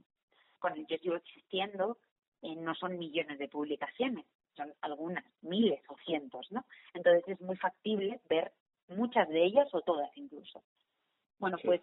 Con 0.59 0.73
el 0.73 0.87
Yo 0.87 0.97
sigo 0.97 1.14
existiendo 1.14 1.99
eh, 2.42 2.57
no 2.57 2.75
son 2.75 2.99
millones 2.99 3.38
de 3.38 3.49
publicaciones, 3.49 4.25
son 4.57 4.73
algunas, 4.80 5.25
miles 5.42 5.80
o 5.88 5.97
cientos, 6.07 6.50
¿no? 6.50 6.64
Entonces 6.95 7.23
es 7.26 7.40
muy 7.40 7.57
factible 7.57 8.21
ver 8.28 8.52
muchas 8.88 9.28
de 9.28 9.45
ellas 9.45 9.68
o 9.73 9.83
todas 9.83 10.11
incluso. 10.16 10.62
Bueno, 11.38 11.59
pues, 11.62 11.83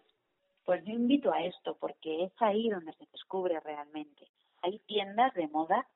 pues 0.66 0.84
yo 0.84 0.94
invito 0.94 1.32
a 1.32 1.44
esto 1.44 1.78
porque 1.80 2.24
es 2.24 2.34
ahí 2.40 2.70
donde 2.70 2.94
se 2.94 3.06
descubre 3.12 3.60
realmente. 3.60 4.28
Hay 4.64 4.80
tiendas 4.80 5.34
de 5.36 5.48
moda 5.48 5.88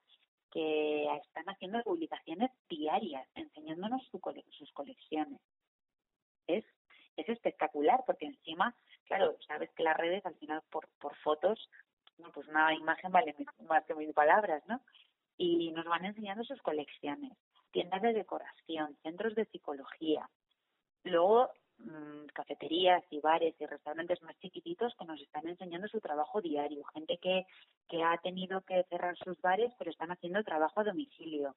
que 0.51 1.05
están 1.25 1.45
haciendo 1.49 1.81
publicaciones 1.83 2.51
diarias, 2.69 3.27
enseñándonos 3.35 4.01
sus 4.07 4.71
colecciones. 4.73 5.39
Es, 6.47 6.65
es 7.15 7.29
espectacular 7.29 8.03
porque 8.05 8.25
encima, 8.25 8.75
claro, 9.05 9.37
sabes 9.47 9.69
que 9.71 9.83
las 9.83 9.97
redes 9.97 10.25
al 10.25 10.35
final 10.35 10.61
por, 10.71 10.87
por 10.99 11.15
fotos, 11.17 11.69
pues 12.33 12.47
una 12.47 12.73
imagen 12.73 13.11
vale 13.11 13.35
más 13.67 13.85
que 13.85 13.95
mil 13.95 14.13
palabras, 14.13 14.63
¿no? 14.67 14.81
Y 15.37 15.71
nos 15.71 15.85
van 15.85 16.05
enseñando 16.05 16.43
sus 16.43 16.61
colecciones, 16.61 17.31
tiendas 17.71 18.01
de 18.01 18.13
decoración, 18.13 18.97
centros 19.03 19.35
de 19.35 19.45
psicología, 19.45 20.29
luego 21.03 21.49
cafeterías 22.49 23.03
y 23.11 23.19
bares 23.19 23.53
y 23.59 23.65
restaurantes 23.65 24.21
más 24.23 24.37
chiquititos 24.39 24.93
que 24.97 25.05
nos 25.05 25.21
están 25.21 25.47
enseñando 25.47 25.87
su 25.87 25.99
trabajo 25.99 26.41
diario, 26.41 26.83
gente 26.93 27.17
que, 27.21 27.45
que 27.87 28.03
ha 28.03 28.17
tenido 28.17 28.61
que 28.61 28.83
cerrar 28.89 29.15
sus 29.17 29.39
bares 29.41 29.71
pero 29.77 29.91
están 29.91 30.11
haciendo 30.11 30.43
trabajo 30.43 30.79
a 30.79 30.85
domicilio. 30.85 31.55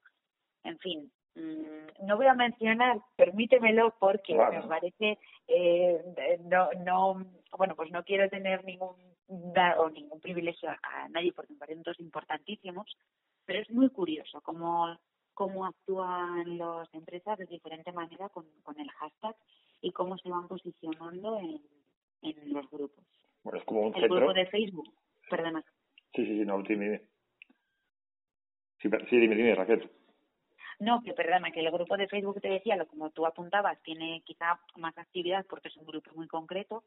En 0.65 0.79
fin, 0.79 1.11
mm, 1.35 2.07
no 2.07 2.17
voy 2.17 2.27
a 2.27 2.35
mencionar, 2.35 3.01
permítemelo 3.17 3.95
porque 3.99 4.35
me 4.35 4.63
parece, 4.63 5.19
eh, 5.49 6.39
no, 6.45 6.69
no, 6.85 7.25
bueno, 7.57 7.75
pues 7.75 7.91
no 7.91 8.05
quiero 8.05 8.29
tener 8.29 8.65
ningún 8.65 8.95
o 9.29 9.89
ningún 9.89 10.21
privilegio 10.21 10.69
a, 10.69 11.09
nadie 11.09 11.33
porque 11.33 11.55
me 11.55 11.59
parecen 11.59 11.83
todos 11.83 12.01
importantísimos, 12.01 12.87
pero 13.47 13.61
es 13.61 13.71
muy 13.71 13.89
curioso 13.89 14.43
cómo, 14.43 14.95
cómo 15.33 15.65
actúan 15.65 16.59
las 16.59 16.93
empresas 16.93 17.39
de 17.39 17.47
diferente 17.47 17.93
manera 17.93 18.29
con, 18.29 18.45
con 18.63 18.79
el 18.79 18.91
hashtag 18.91 19.35
y 19.83 19.93
cómo 19.93 20.17
se 20.17 20.31
van 20.31 20.49
posicionando 20.49 21.39
en, 21.39 21.61
en 22.23 22.53
los 22.53 22.71
grupos. 22.71 23.05
Bueno, 23.43 23.59
es 23.59 23.65
como 23.65 23.83
un 23.83 23.97
El 23.97 24.09
grupo 24.09 24.33
de 24.33 24.47
Facebook, 24.47 24.95
perdona. 25.29 25.63
Sí, 26.15 26.25
sí, 26.25 26.39
sí, 26.39 26.45
no, 26.47 26.63
dime, 26.63 26.85
dime. 26.85 27.03
Sí, 28.81 28.89
sí, 29.11 29.17
dime, 29.17 29.35
dime, 29.35 29.55
Raquel. 29.55 29.91
No, 30.79 31.03
que 31.03 31.13
perdona, 31.13 31.51
que 31.51 31.61
el 31.61 31.71
grupo 31.71 31.97
de 31.97 32.09
Facebook 32.09 32.41
te 32.41 32.49
decía, 32.49 32.77
lo 32.77 32.87
como 32.87 33.11
tú 33.11 33.27
apuntabas, 33.27 33.81
tiene 33.83 34.23
quizá 34.25 34.61
más 34.77 34.97
actividad 34.97 35.45
porque 35.49 35.69
es 35.69 35.77
un 35.77 35.87
grupo 35.87 36.11
muy 36.15 36.27
concreto, 36.29 36.85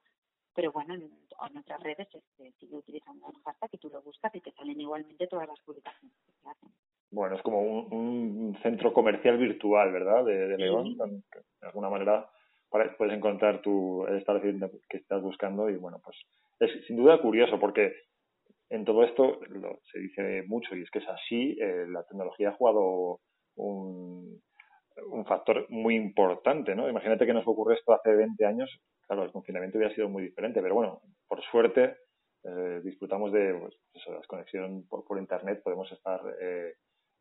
pero 0.53 0.71
bueno, 0.71 0.93
en, 0.93 1.03
en 1.03 1.57
otras 1.57 1.81
redes 1.83 2.07
se, 2.09 2.51
sigue 2.53 2.75
utilizando 2.75 3.27
el 3.29 3.41
hashtag 3.43 3.69
y 3.73 3.77
tú 3.77 3.89
lo 3.89 4.01
buscas 4.01 4.33
y 4.35 4.41
te 4.41 4.51
salen 4.53 4.79
igualmente 4.79 5.27
todas 5.27 5.47
las 5.47 5.59
publicaciones 5.61 6.17
que 6.25 6.31
se 6.31 6.49
hacen. 6.49 6.69
Bueno, 7.11 7.35
es 7.35 7.41
como 7.41 7.61
un, 7.61 7.93
un 7.93 8.57
centro 8.61 8.91
comercial 8.91 9.37
virtual, 9.37 9.91
¿verdad? 9.91 10.25
De, 10.25 10.47
de 10.47 10.57
León, 10.57 10.97
de 10.97 11.67
alguna 11.67 11.89
manera 11.89 12.29
puedes 12.69 13.13
encontrar 13.13 13.61
tu, 13.61 14.05
el 14.07 14.17
establecimiento 14.17 14.71
que 14.89 14.97
estás 14.97 15.21
buscando 15.21 15.69
y 15.69 15.77
bueno, 15.77 15.99
pues 16.03 16.17
es 16.59 16.85
sin 16.85 16.97
duda 16.97 17.21
curioso 17.21 17.59
porque 17.59 17.93
en 18.69 18.85
todo 18.85 19.03
esto 19.03 19.39
lo, 19.49 19.79
se 19.91 19.99
dice 19.99 20.43
mucho 20.47 20.75
y 20.75 20.81
es 20.81 20.89
que 20.89 20.99
es 20.99 21.07
así, 21.07 21.57
eh, 21.61 21.85
la 21.87 22.03
tecnología 22.03 22.49
ha 22.49 22.57
jugado 22.57 23.19
un, 23.55 24.41
un 25.07 25.25
factor 25.25 25.67
muy 25.69 25.95
importante, 25.95 26.75
¿no? 26.75 26.89
Imagínate 26.89 27.25
que 27.25 27.33
nos 27.33 27.47
ocurre 27.47 27.75
esto 27.75 27.93
hace 27.93 28.13
20 28.13 28.45
años, 28.45 28.69
claro, 29.07 29.23
el 29.23 29.31
confinamiento 29.31 29.77
hubiera 29.77 29.93
sido 29.93 30.09
muy 30.09 30.23
diferente, 30.23 30.61
pero 30.61 30.75
bueno, 30.75 31.01
por 31.27 31.41
suerte 31.43 31.97
eh, 32.43 32.81
disfrutamos 32.83 33.31
de 33.31 33.53
pues, 33.53 33.75
eso, 33.93 34.13
la 34.13 34.21
conexión 34.27 34.87
por, 34.87 35.05
por 35.05 35.19
Internet, 35.19 35.61
podemos 35.63 35.91
estar 35.91 36.21
eh, 36.41 36.73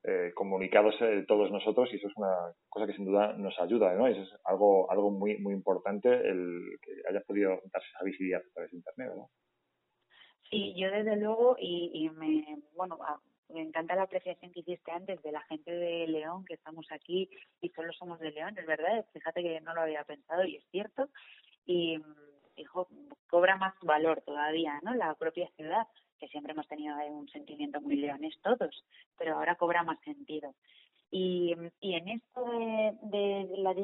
eh, 0.04 0.32
comunicados 0.34 0.94
eh, 1.00 1.25
todos 1.26 1.50
nosotros 1.50 1.88
y 1.92 1.96
eso 1.96 2.08
es 2.08 2.16
una 2.16 2.52
cosa 2.68 2.87
que 2.87 2.92
sin 2.92 3.06
duda 3.06 3.32
nos 3.32 3.58
ayuda, 3.58 3.94
¿no? 3.94 4.06
Eso 4.06 4.20
es 4.20 4.30
algo, 4.44 4.90
algo 4.90 5.11
muy, 5.11 5.38
muy 5.38 5.54
importante 5.54 6.08
el 6.08 6.78
que 6.82 6.92
haya 7.08 7.20
podido 7.23 7.50
darse 7.73 7.88
esa 7.88 8.04
visibilidad 8.04 8.40
a 8.40 8.52
través 8.52 8.70
de 8.70 8.76
Internet, 8.76 9.12
¿no? 9.16 9.30
Sí, 10.50 10.75
yo 10.76 10.90
desde 10.90 11.16
luego 11.16 11.56
y, 11.58 11.90
y 11.94 12.11
me, 12.11 12.62
bueno, 12.75 12.99
me 13.49 13.62
encanta 13.62 13.94
la 13.94 14.02
apreciación 14.02 14.52
que 14.52 14.61
hiciste 14.61 14.90
antes 14.90 15.23
de 15.23 15.32
la 15.32 15.42
gente 15.42 15.70
de 15.70 16.06
León, 16.06 16.44
que 16.44 16.54
estamos 16.54 16.87
aquí 16.90 17.30
y 17.61 17.70
solo 17.70 17.92
somos 17.92 18.18
de 18.20 18.30
León, 18.30 18.54
es 18.58 18.66
verdad, 18.66 19.06
fíjate 19.12 19.42
que 19.42 19.61
no 19.61 19.75
lo 19.75 19.82
había 19.82 20.04
pensado 20.04 20.44
y 20.44 20.56
es 20.56 20.64
cierto, 20.70 21.08
y, 21.64 21.99
hijo, 22.56 22.88
cobra 23.28 23.56
más 23.56 23.75
valor 23.82 24.23
todavía, 24.23 24.80
¿no? 24.82 24.94
La 24.94 25.14
propia 25.14 25.49
ciudad, 25.56 25.87
que 26.18 26.28
siempre 26.28 26.52
hemos 26.52 26.68
tenido 26.68 26.97
un 27.11 27.28
sentimiento 27.28 27.80
muy 27.80 27.97
leones 27.97 28.38
todos, 28.42 28.85
pero 29.18 29.37
ahora 29.37 29.56
cobra 29.56 29.83
más 29.83 30.00
sentido. 30.00 30.54
Y, 31.11 31.54
y 31.80 31.94
en 31.94 32.09
esto 32.09 32.44
de, 32.44 32.97
de 33.02 33.59
la 33.59 33.75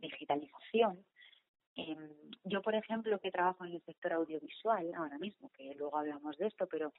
digitalización, 0.00 1.04
eh, 1.76 1.96
yo, 2.44 2.62
por 2.62 2.74
ejemplo, 2.74 3.18
que 3.18 3.30
trabajo 3.30 3.64
en 3.64 3.72
el 3.72 3.82
sector 3.82 4.12
audiovisual 4.12 4.92
ahora 4.94 5.18
mismo, 5.18 5.50
que 5.56 5.74
luego 5.74 5.96
hablamos 5.96 6.36
de 6.38 6.46
esto, 6.46 6.66
pero 6.66 6.92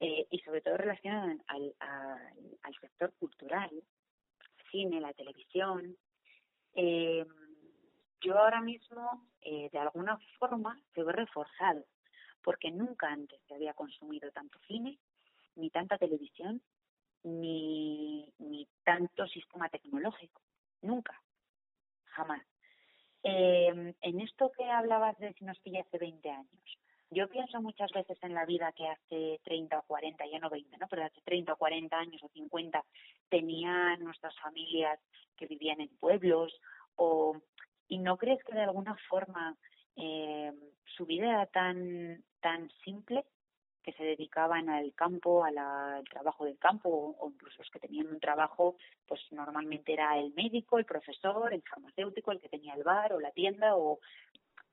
eh, 0.00 0.26
y 0.30 0.38
sobre 0.40 0.60
todo 0.60 0.76
relacionado 0.76 1.40
al, 1.46 1.74
al, 1.78 2.58
al 2.62 2.74
sector 2.80 3.12
cultural, 3.18 3.70
cine, 4.70 5.00
la 5.00 5.12
televisión, 5.14 5.96
eh, 6.74 7.24
yo 8.20 8.38
ahora 8.38 8.60
mismo, 8.60 9.26
eh, 9.42 9.68
de 9.72 9.78
alguna 9.78 10.18
forma, 10.38 10.80
se 10.94 11.02
ve 11.02 11.12
reforzado 11.12 11.84
porque 12.44 12.70
nunca 12.70 13.08
antes 13.08 13.40
se 13.48 13.54
había 13.54 13.74
consumido 13.74 14.30
tanto 14.30 14.58
cine, 14.68 14.98
ni 15.56 15.70
tanta 15.70 15.98
televisión, 15.98 16.62
ni, 17.24 18.30
ni 18.38 18.68
tanto 18.84 19.26
sistema 19.26 19.68
tecnológico. 19.70 20.42
Nunca. 20.82 21.20
Jamás. 22.04 22.42
Eh, 23.22 23.94
en 24.00 24.20
esto 24.20 24.52
que 24.56 24.64
hablabas 24.64 25.18
de 25.18 25.32
si 25.32 25.44
nos 25.44 25.58
pilla 25.60 25.80
hace 25.80 25.96
20 25.96 26.30
años, 26.30 26.78
yo 27.10 27.28
pienso 27.28 27.60
muchas 27.62 27.90
veces 27.92 28.18
en 28.22 28.34
la 28.34 28.44
vida 28.44 28.72
que 28.72 28.86
hace 28.88 29.40
30 29.44 29.78
o 29.78 29.82
40, 29.82 30.26
ya 30.26 30.38
no 30.38 30.50
20, 30.50 30.76
¿no? 30.76 30.88
Pero 30.88 31.04
hace 31.04 31.20
30 31.22 31.54
o 31.54 31.56
40 31.56 31.96
años 31.96 32.22
o 32.22 32.28
50 32.28 32.84
tenían 33.28 34.00
nuestras 34.00 34.38
familias 34.40 35.00
que 35.36 35.46
vivían 35.46 35.80
en 35.80 35.96
pueblos 35.96 36.52
o 36.96 37.40
y 37.88 37.98
no 37.98 38.16
crees 38.16 38.42
que 38.44 38.54
de 38.54 38.62
alguna 38.62 38.96
forma 39.08 39.56
eh, 39.96 40.52
su 40.84 41.06
vida 41.06 41.26
era 41.28 41.46
tan, 41.46 42.22
tan 42.40 42.70
simple 42.84 43.24
que 43.82 43.92
se 43.92 44.02
dedicaban 44.02 44.70
al 44.70 44.94
campo, 44.94 45.44
al 45.44 45.54
trabajo 46.08 46.46
del 46.46 46.58
campo, 46.58 47.14
o, 47.18 47.28
incluso 47.28 47.58
los 47.58 47.70
que 47.70 47.80
tenían 47.80 48.06
un 48.06 48.18
trabajo, 48.18 48.76
pues 49.06 49.20
normalmente 49.30 49.92
era 49.92 50.18
el 50.18 50.32
médico, 50.32 50.78
el 50.78 50.86
profesor, 50.86 51.52
el 51.52 51.62
farmacéutico, 51.62 52.32
el 52.32 52.40
que 52.40 52.48
tenía 52.48 52.74
el 52.74 52.82
bar 52.82 53.12
o 53.12 53.20
la 53.20 53.30
tienda, 53.32 53.76
o 53.76 54.00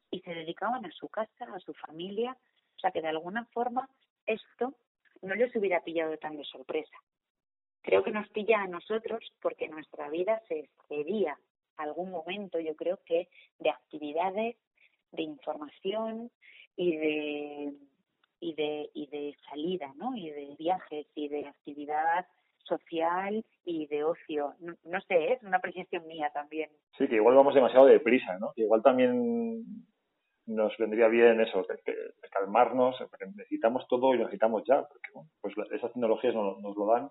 y 0.09 0.21
se 0.21 0.33
dedicaban 0.33 0.85
a 0.85 0.91
su 0.91 1.07
casa, 1.07 1.45
a 1.53 1.59
su 1.59 1.73
familia, 1.73 2.37
o 2.75 2.79
sea 2.79 2.91
que 2.91 3.01
de 3.01 3.07
alguna 3.09 3.45
forma 3.45 3.89
esto 4.25 4.75
no 5.21 5.35
les 5.35 5.55
hubiera 5.55 5.83
pillado 5.83 6.17
tan 6.17 6.37
de 6.37 6.43
sorpresa. 6.43 6.97
Creo 7.81 8.03
que 8.03 8.11
nos 8.11 8.29
pilla 8.29 8.61
a 8.61 8.67
nosotros 8.67 9.23
porque 9.41 9.67
nuestra 9.67 10.09
vida 10.09 10.41
se 10.47 10.59
excedía 10.59 11.37
algún 11.77 12.11
momento, 12.11 12.59
yo 12.59 12.75
creo 12.75 12.99
que, 13.05 13.27
de 13.59 13.69
actividades, 13.69 14.55
de 15.11 15.23
información 15.23 16.31
y 16.75 16.97
de 16.97 17.73
y 18.39 18.53
de 18.53 18.89
y 18.93 19.07
de 19.07 19.35
salida, 19.49 19.93
¿no? 19.95 20.15
Y 20.15 20.29
de 20.29 20.55
viajes 20.57 21.07
y 21.15 21.27
de 21.27 21.47
actividad 21.47 22.25
social 22.63 23.43
y 23.65 23.87
de 23.87 24.03
ocio. 24.03 24.55
No, 24.83 25.01
sé, 25.01 25.33
es 25.33 25.43
una 25.43 25.57
apreciación 25.57 26.07
mía 26.07 26.31
también. 26.33 26.69
Sí, 26.97 27.07
que 27.07 27.15
igual 27.15 27.35
vamos 27.35 27.53
demasiado 27.53 27.85
deprisa, 27.85 28.37
¿no? 28.39 28.53
Que 28.55 28.61
igual 28.61 28.81
también 28.81 29.63
nos 30.47 30.75
vendría 30.77 31.07
bien 31.07 31.39
eso, 31.41 31.63
de, 31.67 32.29
calmarnos, 32.31 32.95
necesitamos 33.35 33.87
todo 33.87 34.13
y 34.13 34.17
lo 34.17 34.23
necesitamos 34.23 34.63
ya, 34.65 34.83
porque 34.83 35.09
pues 35.41 35.53
esas 35.71 35.93
tecnologías 35.93 36.33
nos, 36.33 36.59
nos 36.59 36.75
lo 36.75 36.85
dan 36.87 37.09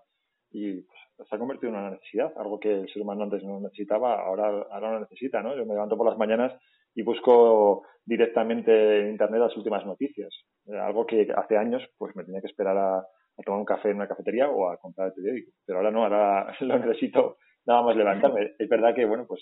y 0.51 0.81
pues, 0.81 1.29
se 1.29 1.35
ha 1.35 1.39
convertido 1.39 1.69
en 1.69 1.79
una 1.79 1.91
necesidad, 1.91 2.33
algo 2.37 2.59
que 2.59 2.81
el 2.81 2.89
ser 2.91 3.01
humano 3.01 3.23
antes 3.23 3.43
no 3.43 3.59
necesitaba, 3.59 4.21
ahora, 4.21 4.65
ahora 4.69 4.93
lo 4.93 4.99
necesita, 5.01 5.41
¿no? 5.41 5.55
Yo 5.55 5.65
me 5.65 5.73
levanto 5.73 5.97
por 5.97 6.07
las 6.07 6.17
mañanas 6.17 6.53
y 6.95 7.03
busco 7.03 7.83
directamente 8.05 8.99
en 8.99 9.09
internet 9.11 9.41
las 9.41 9.57
últimas 9.57 9.85
noticias, 9.85 10.29
algo 10.67 11.05
que 11.05 11.27
hace 11.35 11.57
años 11.57 11.83
pues 11.97 12.15
me 12.15 12.23
tenía 12.23 12.41
que 12.41 12.47
esperar 12.47 12.77
a, 12.77 13.07
tomar 13.45 13.59
un 13.59 13.65
café 13.65 13.89
en 13.89 13.95
una 13.95 14.07
cafetería 14.07 14.49
o 14.49 14.69
a 14.69 14.77
comprar 14.77 15.07
el 15.07 15.13
periódico, 15.13 15.51
pero 15.65 15.79
ahora 15.79 15.91
no, 15.91 16.03
ahora 16.03 16.55
lo 16.61 16.79
necesito 16.79 17.37
nada 17.65 17.81
más 17.81 17.95
levantarme. 17.95 18.53
Es 18.59 18.69
verdad 18.69 18.93
que, 18.93 19.05
bueno, 19.05 19.25
pues 19.27 19.41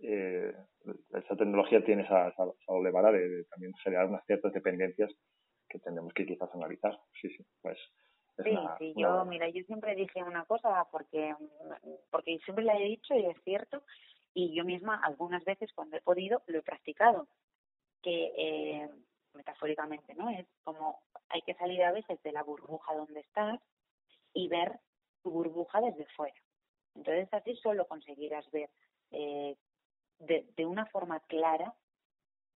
eh, 0.00 0.52
esa 1.12 1.36
tecnología 1.36 1.84
tiene 1.84 2.02
esa, 2.02 2.28
esa, 2.28 2.44
doble 2.68 2.90
vara 2.90 3.10
de, 3.10 3.44
también 3.50 3.72
generar 3.82 4.06
unas 4.06 4.24
ciertas 4.26 4.52
dependencias 4.52 5.10
que 5.68 5.80
tendremos 5.80 6.12
que 6.12 6.26
quizás 6.26 6.54
analizar. 6.54 6.96
Sí, 7.20 7.28
sí, 7.30 7.44
pues 7.62 7.78
Sí, 8.38 8.56
sí, 8.78 8.94
yo, 8.96 9.24
mira, 9.26 9.48
yo 9.50 9.62
siempre 9.64 9.94
dije 9.94 10.22
una 10.22 10.44
cosa 10.46 10.86
porque, 10.90 11.34
porque 12.10 12.38
siempre 12.44 12.64
la 12.64 12.78
he 12.78 12.84
dicho 12.84 13.14
y 13.14 13.26
es 13.26 13.36
cierto, 13.44 13.82
y 14.34 14.54
yo 14.54 14.64
misma 14.64 15.00
algunas 15.02 15.44
veces 15.44 15.72
cuando 15.74 15.96
he 15.96 16.00
podido 16.00 16.42
lo 16.46 16.58
he 16.58 16.62
practicado, 16.62 17.28
que 18.02 18.32
eh, 18.36 18.90
metafóricamente, 19.34 20.14
¿no? 20.14 20.30
Es 20.30 20.46
como 20.64 21.02
hay 21.28 21.42
que 21.42 21.54
salir 21.54 21.82
a 21.82 21.92
veces 21.92 22.22
de 22.22 22.32
la 22.32 22.42
burbuja 22.42 22.94
donde 22.94 23.20
estás 23.20 23.60
y 24.34 24.48
ver 24.48 24.80
tu 25.22 25.30
burbuja 25.30 25.80
desde 25.80 26.06
fuera. 26.16 26.40
Entonces 26.94 27.28
así 27.32 27.56
solo 27.56 27.86
conseguirás 27.86 28.50
ver 28.50 28.70
eh, 29.10 29.56
de, 30.18 30.46
de 30.56 30.66
una 30.66 30.86
forma 30.86 31.20
clara 31.20 31.74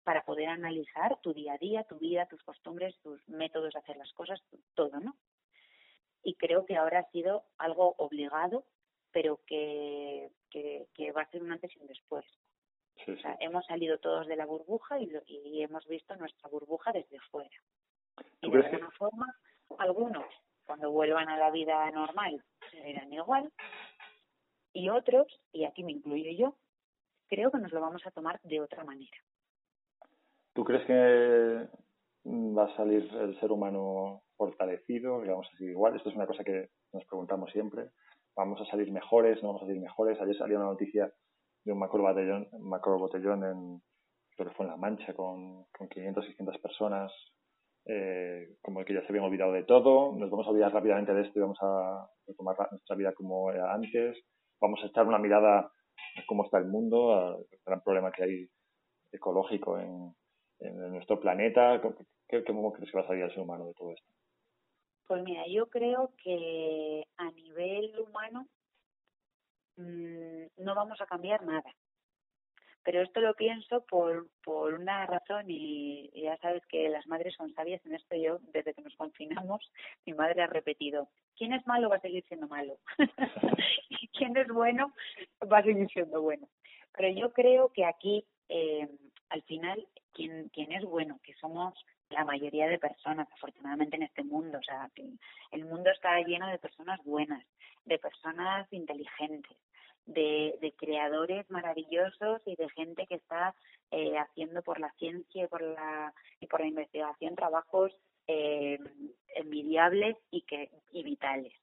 para 0.03 0.23
poder 0.23 0.49
analizar 0.49 1.19
tu 1.21 1.33
día 1.33 1.53
a 1.53 1.57
día, 1.57 1.83
tu 1.83 1.97
vida, 1.97 2.27
tus 2.27 2.43
costumbres, 2.43 2.95
tus 3.01 3.27
métodos 3.27 3.73
de 3.73 3.79
hacer 3.79 3.97
las 3.97 4.11
cosas, 4.13 4.41
todo, 4.75 4.99
¿no? 4.99 5.15
y 6.25 6.33
creo 6.33 6.65
que 6.65 6.75
ahora 6.75 6.99
ha 6.99 7.11
sido 7.11 7.45
algo 7.57 7.93
obligado, 7.99 8.65
pero 9.11 9.39
que, 9.45 10.31
que, 10.93 11.11
va 11.11 11.21
a 11.21 11.29
ser 11.29 11.43
un 11.43 11.51
antes 11.51 11.75
y 11.75 11.79
un 11.79 11.87
después. 11.87 12.25
O 13.07 13.17
sea, 13.17 13.37
hemos 13.39 13.65
salido 13.65 13.97
todos 13.99 14.25
de 14.27 14.35
la 14.35 14.45
burbuja 14.45 14.99
y, 14.99 15.11
y, 15.27 15.61
hemos 15.61 15.85
visto 15.87 16.15
nuestra 16.15 16.49
burbuja 16.49 16.91
desde 16.91 17.19
fuera. 17.31 17.55
Y 18.41 18.49
de 18.49 18.65
alguna 18.65 18.91
forma, 18.91 19.35
algunos, 19.77 20.25
cuando 20.65 20.91
vuelvan 20.91 21.27
a 21.29 21.37
la 21.37 21.51
vida 21.51 21.89
normal, 21.91 22.41
serán 22.71 23.11
igual, 23.11 23.51
y 24.71 24.89
otros, 24.89 25.27
y 25.51 25.65
aquí 25.65 25.83
me 25.83 25.91
incluyo 25.91 26.31
yo, 26.31 26.55
creo 27.27 27.51
que 27.51 27.57
nos 27.57 27.71
lo 27.71 27.81
vamos 27.81 28.05
a 28.05 28.11
tomar 28.11 28.39
de 28.43 28.61
otra 28.61 28.83
manera. 28.83 29.17
¿Tú 30.53 30.63
crees 30.63 30.85
que 30.85 31.67
va 32.25 32.65
a 32.65 32.75
salir 32.77 33.09
el 33.13 33.39
ser 33.39 33.51
humano 33.51 34.23
fortalecido, 34.37 35.21
que 35.21 35.29
vamos 35.29 35.47
a 35.47 35.57
seguir 35.57 35.71
igual. 35.71 35.95
Esto 35.95 36.09
es 36.09 36.15
una 36.15 36.27
cosa 36.27 36.43
que 36.43 36.69
nos 36.93 37.05
preguntamos 37.05 37.51
siempre. 37.51 37.89
¿Vamos 38.35 38.59
a 38.61 38.65
salir 38.65 38.91
mejores? 38.91 39.41
¿No 39.41 39.49
vamos 39.49 39.63
a 39.63 39.65
salir 39.65 39.81
mejores? 39.81 40.19
Ayer 40.19 40.37
salió 40.37 40.57
una 40.57 40.67
noticia 40.67 41.11
de 41.63 41.71
un 41.71 41.79
macro 41.79 42.03
botellón, 42.03 42.47
macro 42.59 42.99
botellón 42.99 43.43
en, 43.43 43.81
creo 44.35 44.49
que 44.49 44.55
fue 44.55 44.65
en 44.65 44.71
La 44.71 44.77
Mancha, 44.77 45.13
con, 45.13 45.65
con 45.71 45.87
500, 45.87 46.25
600 46.25 46.57
personas, 46.59 47.11
eh, 47.85 48.57
como 48.61 48.83
que 48.83 48.93
ya 48.93 49.01
se 49.01 49.07
habían 49.07 49.25
olvidado 49.25 49.53
de 49.53 49.63
todo. 49.63 50.15
Nos 50.15 50.29
vamos 50.29 50.47
a 50.47 50.49
olvidar 50.49 50.73
rápidamente 50.73 51.13
de 51.13 51.21
esto 51.21 51.39
y 51.39 51.41
vamos 51.41 51.57
a 51.61 52.09
retomar 52.27 52.55
nuestra 52.71 52.95
vida 52.95 53.13
como 53.13 53.51
era 53.51 53.73
antes. 53.73 54.17
Vamos 54.59 54.79
a 54.83 54.87
echar 54.87 55.07
una 55.07 55.19
mirada 55.19 55.59
a 55.59 56.21
cómo 56.27 56.45
está 56.45 56.57
el 56.57 56.65
mundo, 56.65 57.13
al 57.13 57.45
gran 57.65 57.81
problema 57.81 58.11
que 58.11 58.23
hay 58.23 58.49
ecológico 59.11 59.79
en, 59.79 60.13
nuestro 60.91 61.19
planeta. 61.19 61.81
¿Cómo 61.81 62.73
crees 62.73 62.91
que 62.91 62.97
va 62.97 63.03
a 63.03 63.07
salir 63.07 63.23
el 63.23 63.31
ser 63.31 63.41
humano 63.41 63.67
de 63.67 63.73
todo 63.73 63.91
esto? 63.91 64.07
Pues 65.07 65.23
mira, 65.23 65.45
yo 65.47 65.67
creo 65.69 66.11
que 66.23 67.07
a 67.17 67.31
nivel 67.31 67.99
humano 67.99 68.47
mmm, 69.77 70.45
no 70.57 70.75
vamos 70.75 70.99
a 71.01 71.05
cambiar 71.05 71.43
nada. 71.43 71.73
Pero 72.83 73.01
esto 73.01 73.19
lo 73.19 73.33
pienso 73.33 73.83
por, 73.85 74.27
por 74.43 74.75
una 74.75 75.07
razón 75.07 75.45
y, 75.49 76.11
ya 76.13 76.37
sabes 76.37 76.63
que 76.67 76.87
las 76.89 77.07
madres 77.07 77.33
son 77.35 77.51
sabias 77.53 77.83
en 77.85 77.95
esto. 77.95 78.15
Yo, 78.15 78.37
desde 78.53 78.73
que 78.73 78.81
nos 78.81 78.95
confinamos, 78.95 79.71
mi 80.05 80.13
madre 80.13 80.43
ha 80.43 80.47
repetido, 80.47 81.09
¿quién 81.35 81.53
es 81.53 81.65
malo 81.65 81.89
va 81.89 81.97
a 81.97 82.01
seguir 82.01 82.23
siendo 82.27 82.47
malo? 82.47 82.77
y 83.89 84.07
quien 84.09 84.37
es 84.37 84.47
bueno 84.47 84.93
va 85.51 85.59
a 85.59 85.63
seguir 85.63 85.87
siendo 85.89 86.21
bueno. 86.21 86.47
Pero 86.95 87.09
yo 87.09 87.33
creo 87.33 87.69
que 87.73 87.85
aquí, 87.85 88.23
eh, 88.49 88.87
al 89.29 89.41
final, 89.43 89.87
quien, 90.13 90.49
quien 90.49 90.71
es 90.71 90.83
bueno, 90.85 91.19
que 91.23 91.33
somos 91.35 91.73
la 92.09 92.23
mayoría 92.23 92.67
de 92.67 92.79
personas, 92.79 93.27
afortunadamente, 93.31 93.95
en 93.95 94.03
este 94.03 94.23
mundo. 94.23 94.59
O 94.59 94.63
sea, 94.63 94.89
el 95.51 95.65
mundo 95.65 95.89
está 95.89 96.19
lleno 96.21 96.47
de 96.47 96.59
personas 96.59 97.03
buenas, 97.03 97.43
de 97.85 97.97
personas 97.99 98.71
inteligentes, 98.71 99.57
de, 100.05 100.55
de 100.61 100.71
creadores 100.73 101.49
maravillosos 101.49 102.41
y 102.45 102.55
de 102.55 102.69
gente 102.69 103.07
que 103.07 103.15
está 103.15 103.55
eh, 103.91 104.17
haciendo 104.17 104.61
por 104.61 104.79
la 104.79 104.91
ciencia 104.93 105.43
y 105.43 105.47
por 105.47 105.61
la, 105.61 106.13
y 106.39 106.47
por 106.47 106.61
la 106.61 106.67
investigación 106.67 107.35
trabajos 107.35 107.91
eh, 108.27 108.79
envidiables 109.35 110.15
y, 110.31 110.41
que, 110.41 110.69
y 110.91 111.03
vitales. 111.03 111.53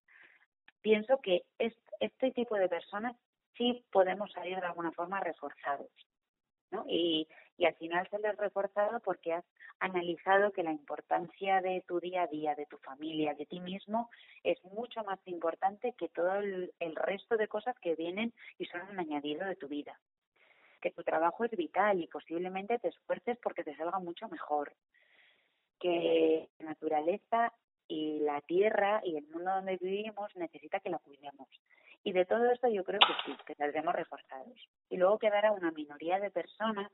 Pienso 0.81 1.21
que 1.21 1.43
este 1.59 2.33
tipo 2.33 2.57
de 2.57 2.69
personas 2.69 3.17
sí 3.57 3.85
podemos 3.93 4.33
salir 4.33 4.59
de 4.59 4.67
alguna 4.67 4.93
forma 4.93 5.21
reforzados. 5.21 5.91
¿No? 6.73 6.85
Y, 6.89 7.29
y 7.59 7.67
al 7.67 7.75
final 7.75 8.09
sales 8.11 8.37
reforzado 8.37 8.99
porque 9.01 9.35
has 9.35 9.45
analizado 9.79 10.53
que 10.53 10.63
la 10.63 10.73
importancia 10.73 11.61
de 11.61 11.85
tu 11.87 12.01
día 12.01 12.23
a 12.23 12.27
día, 12.27 12.55
de 12.55 12.67
tu 12.67 12.79
familia, 12.79 13.35
de 13.35 13.47
ti 13.47 13.61
mismo, 13.61 14.11
es 14.43 14.63
mucho 14.65 15.05
más 15.05 15.21
importante 15.27 15.95
que 15.99 16.09
todo 16.09 16.35
el, 16.37 16.73
resto 16.97 17.37
de 17.37 17.49
cosas 17.49 17.79
que 17.81 17.95
vienen 17.95 18.33
y 18.59 18.65
son 18.67 18.81
un 18.91 18.99
añadido 18.99 19.47
de 19.47 19.57
tu 19.57 19.69
vida. 19.69 19.99
Que 20.81 20.91
tu 20.91 21.03
trabajo 21.03 21.45
es 21.45 21.53
vital 21.53 22.01
y 22.01 22.09
posiblemente 22.09 22.79
te 22.79 22.89
esfuerces 22.89 23.39
porque 23.43 23.65
te 23.65 23.77
salga 23.77 23.99
mucho 23.99 24.29
mejor. 24.29 24.73
Que 25.79 26.49
la 26.59 26.71
naturaleza 26.71 27.53
y 27.93 28.21
la 28.21 28.41
tierra 28.41 29.03
y 29.05 29.19
el 29.19 29.27
mundo 29.27 29.51
donde 29.51 29.77
vivimos 29.77 30.35
necesita 30.35 30.81
que 30.81 30.89
la 30.89 30.99
cuidemos. 30.99 31.47
Y 32.03 32.13
de 32.13 32.25
todo 32.25 32.51
esto 32.51 32.67
yo 32.69 32.85
creo 32.85 33.01
que 33.01 33.13
sí, 33.27 33.37
que 33.45 33.55
saldremos 33.55 33.95
reforzados. 33.95 34.59
Y 34.89 34.97
luego 34.97 35.19
quedará 35.19 35.53
una 35.53 35.71
minoría 35.73 36.19
de 36.19 36.31
personas 36.31 36.91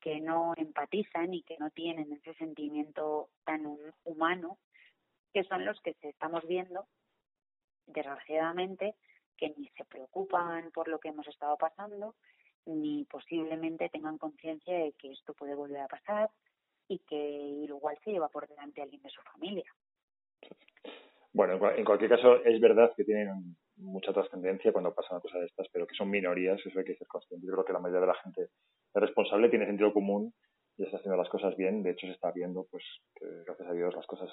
que 0.00 0.20
no 0.20 0.54
empatizan 0.56 1.34
y 1.34 1.42
que 1.42 1.58
no 1.58 1.70
tienen 1.70 2.12
ese 2.12 2.32
sentimiento 2.34 3.30
tan 3.44 3.76
humano, 4.04 4.58
que 5.34 5.42
son 5.42 5.64
los 5.64 5.80
que 5.80 5.96
estamos 6.00 6.46
viendo, 6.46 6.86
desgraciadamente, 7.86 8.94
que 9.36 9.52
ni 9.56 9.66
se 9.76 9.84
preocupan 9.84 10.70
por 10.70 10.86
lo 10.86 11.00
que 11.00 11.08
hemos 11.08 11.26
estado 11.26 11.56
pasando, 11.56 12.14
ni 12.66 13.04
posiblemente 13.06 13.88
tengan 13.88 14.16
conciencia 14.16 14.78
de 14.78 14.92
que 14.92 15.10
esto 15.10 15.34
puede 15.34 15.56
volver 15.56 15.80
a 15.80 15.88
pasar 15.88 16.30
y 16.86 17.00
que 17.00 17.16
igual 17.16 17.98
se 18.04 18.12
lleva 18.12 18.28
por 18.28 18.46
delante 18.46 18.80
a 18.80 18.84
alguien 18.84 19.02
de 19.02 19.10
su 19.10 19.22
familia. 19.22 19.64
Bueno, 21.32 21.54
en 21.76 21.84
cualquier 21.84 22.10
caso, 22.10 22.42
es 22.44 22.60
verdad 22.60 22.92
que 22.96 23.04
tienen 23.04 23.56
mucha 23.76 24.12
trascendencia 24.12 24.72
cuando 24.72 24.94
pasan 24.94 25.20
cosas 25.20 25.40
de 25.40 25.46
estas, 25.46 25.68
pero 25.72 25.86
que 25.86 25.94
son 25.94 26.10
minorías, 26.10 26.60
eso 26.64 26.78
hay 26.78 26.84
que 26.84 26.96
ser 26.96 27.06
consciente. 27.06 27.46
Yo 27.46 27.52
creo 27.52 27.64
que 27.64 27.72
la 27.72 27.78
mayoría 27.78 28.00
de 28.00 28.06
la 28.06 28.22
gente 28.22 28.42
es 28.42 29.00
responsable, 29.00 29.48
tiene 29.48 29.66
sentido 29.66 29.92
común 29.92 30.34
y 30.76 30.84
está 30.84 30.96
haciendo 30.96 31.16
las 31.16 31.28
cosas 31.28 31.56
bien. 31.56 31.82
De 31.82 31.90
hecho, 31.90 32.06
se 32.06 32.12
está 32.12 32.32
viendo 32.32 32.66
pues 32.70 32.84
que 33.14 33.26
gracias 33.44 33.68
a 33.68 33.72
Dios 33.72 33.94
las 33.94 34.06
cosas 34.06 34.30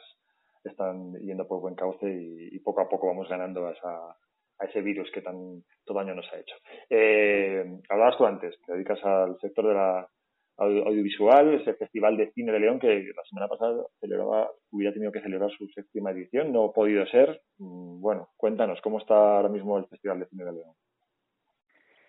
están 0.63 1.13
yendo 1.20 1.48
por 1.48 1.62
buen 1.62 1.76
cauce 1.76 2.08
y, 2.10 2.60
poco 2.60 2.82
a 2.82 2.89
poco 2.89 3.08
vamos 3.08 3.30
ganando 3.30 3.67
a, 3.67 3.72
esa, 3.72 4.17
ese 4.60 4.82
virus 4.82 5.10
que 5.12 5.22
tanto 5.22 5.93
daño 5.93 6.15
nos 6.15 6.32
ha 6.34 6.39
hecho. 6.39 6.56
Eh, 6.89 7.63
hablabas 7.89 8.17
tú 8.17 8.26
antes, 8.26 8.60
te 8.65 8.74
dedicas 8.74 9.04
al 9.04 9.39
sector 9.39 9.67
de 9.67 9.74
la 9.74 10.10
audiovisual, 10.58 11.54
ese 11.54 11.74
Festival 11.76 12.17
de 12.17 12.32
Cine 12.32 12.52
de 12.52 12.60
León 12.60 12.80
que 12.80 13.12
la 13.15 13.24
semana 13.24 13.48
pasada 13.48 13.86
celebraba, 14.00 14.52
hubiera 14.72 14.93
tenido 14.93 15.12
que 15.12 15.22
celebrar 15.22 15.52
su 15.52 15.67
séptima 15.70 16.12
edición, 16.12 16.52
no 16.52 16.65
ha 16.65 16.74
podido 16.74 17.06
ser. 17.08 17.41
Mm, 17.58 18.02
bueno, 18.02 18.30
cuéntanos, 18.38 18.82
¿cómo 18.82 19.00
está 19.00 19.38
ahora 19.38 19.50
mismo 19.50 19.78
el 19.78 19.86
Festival 19.88 20.20
de 20.20 20.28
Cine 20.28 20.46
de 20.46 20.54
León? 20.54 20.74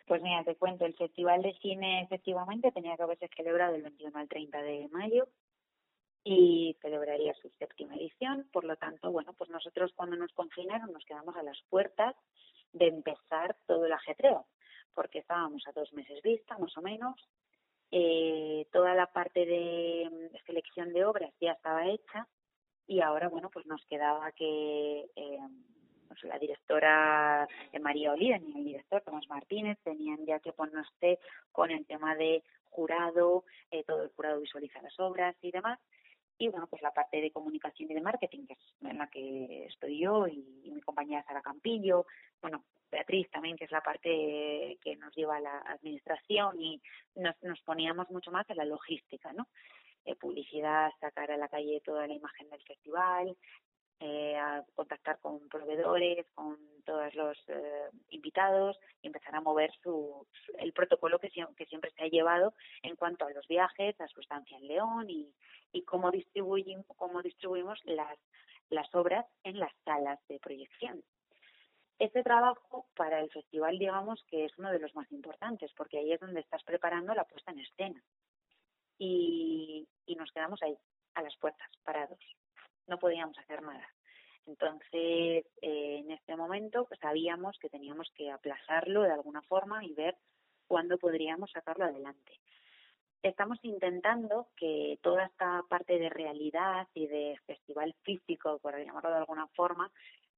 Pues 0.06 0.22
mira, 0.22 0.42
te 0.42 0.56
cuento, 0.56 0.86
el 0.86 0.94
Festival 0.94 1.42
de 1.42 1.52
Cine 1.60 2.02
efectivamente 2.02 2.72
tenía 2.72 2.96
que 2.96 3.02
haberse 3.02 3.28
celebrado 3.36 3.74
el 3.74 3.82
21 3.82 4.18
al 4.18 4.28
30 4.28 4.62
de 4.62 4.88
mayo 4.88 5.28
y 6.24 6.76
celebraría 6.80 7.34
su 7.34 7.50
séptima 7.58 7.94
edición. 7.94 8.48
Por 8.50 8.64
lo 8.64 8.76
tanto, 8.76 9.12
bueno, 9.12 9.34
pues 9.34 9.50
nosotros 9.50 9.92
cuando 9.94 10.16
nos 10.16 10.32
confinaron 10.32 10.92
nos 10.92 11.04
quedamos 11.04 11.36
a 11.36 11.42
las 11.42 11.58
puertas 11.68 12.16
de 12.72 12.86
empezar 12.86 13.56
todo 13.66 13.84
el 13.84 13.92
ajetreo, 13.92 14.46
porque 14.94 15.18
estábamos 15.18 15.62
a 15.66 15.72
dos 15.72 15.92
meses 15.92 16.22
vista, 16.22 16.56
más 16.58 16.74
o 16.78 16.82
menos, 16.82 17.28
eh, 17.90 18.66
toda 18.72 18.94
la 18.94 19.06
parte 19.06 19.46
de 19.46 20.10
mm, 20.10 20.46
selección 20.46 20.92
de 20.92 21.04
obras 21.04 21.32
ya 21.40 21.52
estaba 21.52 21.86
hecha 21.86 22.26
y 22.86 23.00
ahora, 23.00 23.28
bueno, 23.28 23.50
pues 23.50 23.66
nos 23.66 23.84
quedaba 23.86 24.32
que, 24.32 25.10
eh, 25.14 25.38
la 26.22 26.38
directora 26.38 27.46
eh, 27.72 27.78
María 27.78 28.12
Olida 28.12 28.38
y 28.38 28.58
el 28.58 28.64
director 28.64 29.02
Tomás 29.02 29.28
Martínez 29.28 29.78
tenían 29.84 30.24
ya 30.26 30.40
que 30.40 30.52
ponerse 30.52 31.20
con 31.52 31.70
el 31.70 31.86
tema 31.86 32.16
de 32.16 32.42
jurado, 32.70 33.44
eh, 33.70 33.84
todo 33.84 34.02
el 34.02 34.10
jurado 34.10 34.40
visualiza 34.40 34.82
las 34.82 34.98
obras 34.98 35.36
y 35.42 35.50
demás. 35.50 35.78
Y 36.38 36.48
bueno, 36.48 36.68
pues 36.68 36.82
la 36.82 36.92
parte 36.92 37.20
de 37.20 37.32
comunicación 37.32 37.90
y 37.90 37.94
de 37.94 38.00
marketing, 38.00 38.46
que 38.46 38.52
es 38.52 38.58
en 38.82 38.98
la 38.98 39.08
que 39.08 39.66
estoy 39.66 39.98
yo 39.98 40.26
y, 40.28 40.70
mi 40.70 40.80
compañera 40.80 41.24
Sara 41.24 41.42
Campillo, 41.42 42.06
bueno, 42.40 42.64
Beatriz 42.90 43.28
también, 43.30 43.56
que 43.56 43.64
es 43.64 43.72
la 43.72 43.80
parte 43.80 44.78
que 44.80 44.96
nos 44.96 45.14
lleva 45.16 45.36
a 45.36 45.40
la 45.40 45.58
administración 45.60 46.60
y 46.60 46.80
nos, 47.16 47.34
nos 47.42 47.60
poníamos 47.62 48.08
mucho 48.10 48.30
más 48.30 48.48
en 48.50 48.56
la 48.56 48.64
logística, 48.64 49.32
¿no? 49.32 49.48
Eh, 50.04 50.14
publicidad, 50.14 50.90
sacar 51.00 51.30
a 51.30 51.36
la 51.36 51.48
calle 51.48 51.82
toda 51.84 52.06
la 52.06 52.14
imagen 52.14 52.48
del 52.48 52.62
festival, 52.62 53.36
eh, 54.00 54.36
a 54.36 54.64
contactar 54.76 55.18
con 55.18 55.48
proveedores, 55.48 56.24
con 56.34 56.56
todos 56.84 57.12
los 57.14 57.36
eh, 57.48 57.90
invitados 58.10 58.78
y 59.02 59.08
empezar 59.08 59.34
a 59.34 59.40
mover 59.40 59.72
su, 59.82 60.26
el 60.58 60.72
protocolo 60.72 61.18
que, 61.18 61.30
que 61.30 61.66
siempre 61.66 61.90
se 61.90 62.04
ha 62.04 62.08
llevado 62.08 62.54
en 62.82 62.94
cuanto 62.94 63.26
a 63.26 63.30
los 63.30 63.46
viajes, 63.48 64.00
a 64.00 64.06
su 64.08 64.20
estancia 64.20 64.56
en 64.56 64.68
León 64.68 65.10
y, 65.10 65.34
y 65.72 65.82
cómo, 65.82 66.12
distribuimos, 66.12 66.86
cómo 66.96 67.22
distribuimos 67.22 67.80
las, 67.84 68.18
las 68.70 68.94
obras 68.94 69.26
en 69.42 69.58
las 69.58 69.72
salas 69.84 70.20
de 70.28 70.38
proyección. 70.38 71.02
Este 71.98 72.22
trabajo 72.22 72.86
para 72.94 73.18
el 73.20 73.30
festival, 73.30 73.78
digamos 73.78 74.22
que 74.28 74.44
es 74.44 74.56
uno 74.58 74.70
de 74.70 74.78
los 74.78 74.94
más 74.94 75.10
importantes, 75.10 75.72
porque 75.76 75.98
ahí 75.98 76.12
es 76.12 76.20
donde 76.20 76.40
estás 76.40 76.62
preparando 76.62 77.12
la 77.14 77.24
puesta 77.24 77.50
en 77.50 77.58
escena. 77.58 78.00
Y, 78.96 79.88
y 80.06 80.14
nos 80.14 80.30
quedamos 80.30 80.62
ahí, 80.62 80.78
a 81.14 81.22
las 81.22 81.36
puertas, 81.36 81.68
parados 81.82 82.20
no 82.88 82.98
podíamos 82.98 83.38
hacer 83.38 83.62
nada. 83.62 83.86
Entonces, 84.46 85.44
eh, 85.60 85.98
en 86.00 86.10
este 86.10 86.34
momento 86.34 86.86
pues, 86.86 86.98
sabíamos 87.00 87.58
que 87.58 87.68
teníamos 87.68 88.10
que 88.16 88.30
aplazarlo 88.30 89.02
de 89.02 89.12
alguna 89.12 89.42
forma 89.42 89.84
y 89.84 89.92
ver 89.92 90.16
cuándo 90.66 90.98
podríamos 90.98 91.50
sacarlo 91.50 91.84
adelante. 91.84 92.32
Estamos 93.22 93.58
intentando 93.62 94.48
que 94.56 94.98
toda 95.02 95.24
esta 95.26 95.62
parte 95.68 95.98
de 95.98 96.08
realidad 96.08 96.86
y 96.94 97.06
de 97.08 97.38
festival 97.46 97.94
físico, 98.02 98.58
por 98.60 98.78
llamarlo 98.78 99.10
de 99.10 99.16
alguna 99.16 99.48
forma, 99.48 99.90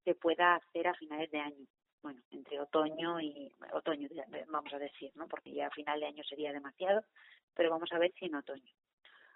se 0.04 0.14
pueda 0.14 0.56
hacer 0.56 0.88
a 0.88 0.94
finales 0.94 1.30
de 1.30 1.38
año. 1.38 1.66
Bueno, 2.02 2.20
entre 2.30 2.58
otoño 2.58 3.20
y 3.20 3.52
otoño, 3.72 4.08
vamos 4.48 4.72
a 4.72 4.78
decir, 4.78 5.12
¿no? 5.14 5.28
Porque 5.28 5.52
ya 5.52 5.66
a 5.66 5.70
final 5.70 6.00
de 6.00 6.06
año 6.06 6.24
sería 6.24 6.52
demasiado, 6.52 7.04
pero 7.54 7.70
vamos 7.70 7.92
a 7.92 7.98
ver 7.98 8.10
si 8.18 8.24
en 8.24 8.36
otoño. 8.36 8.72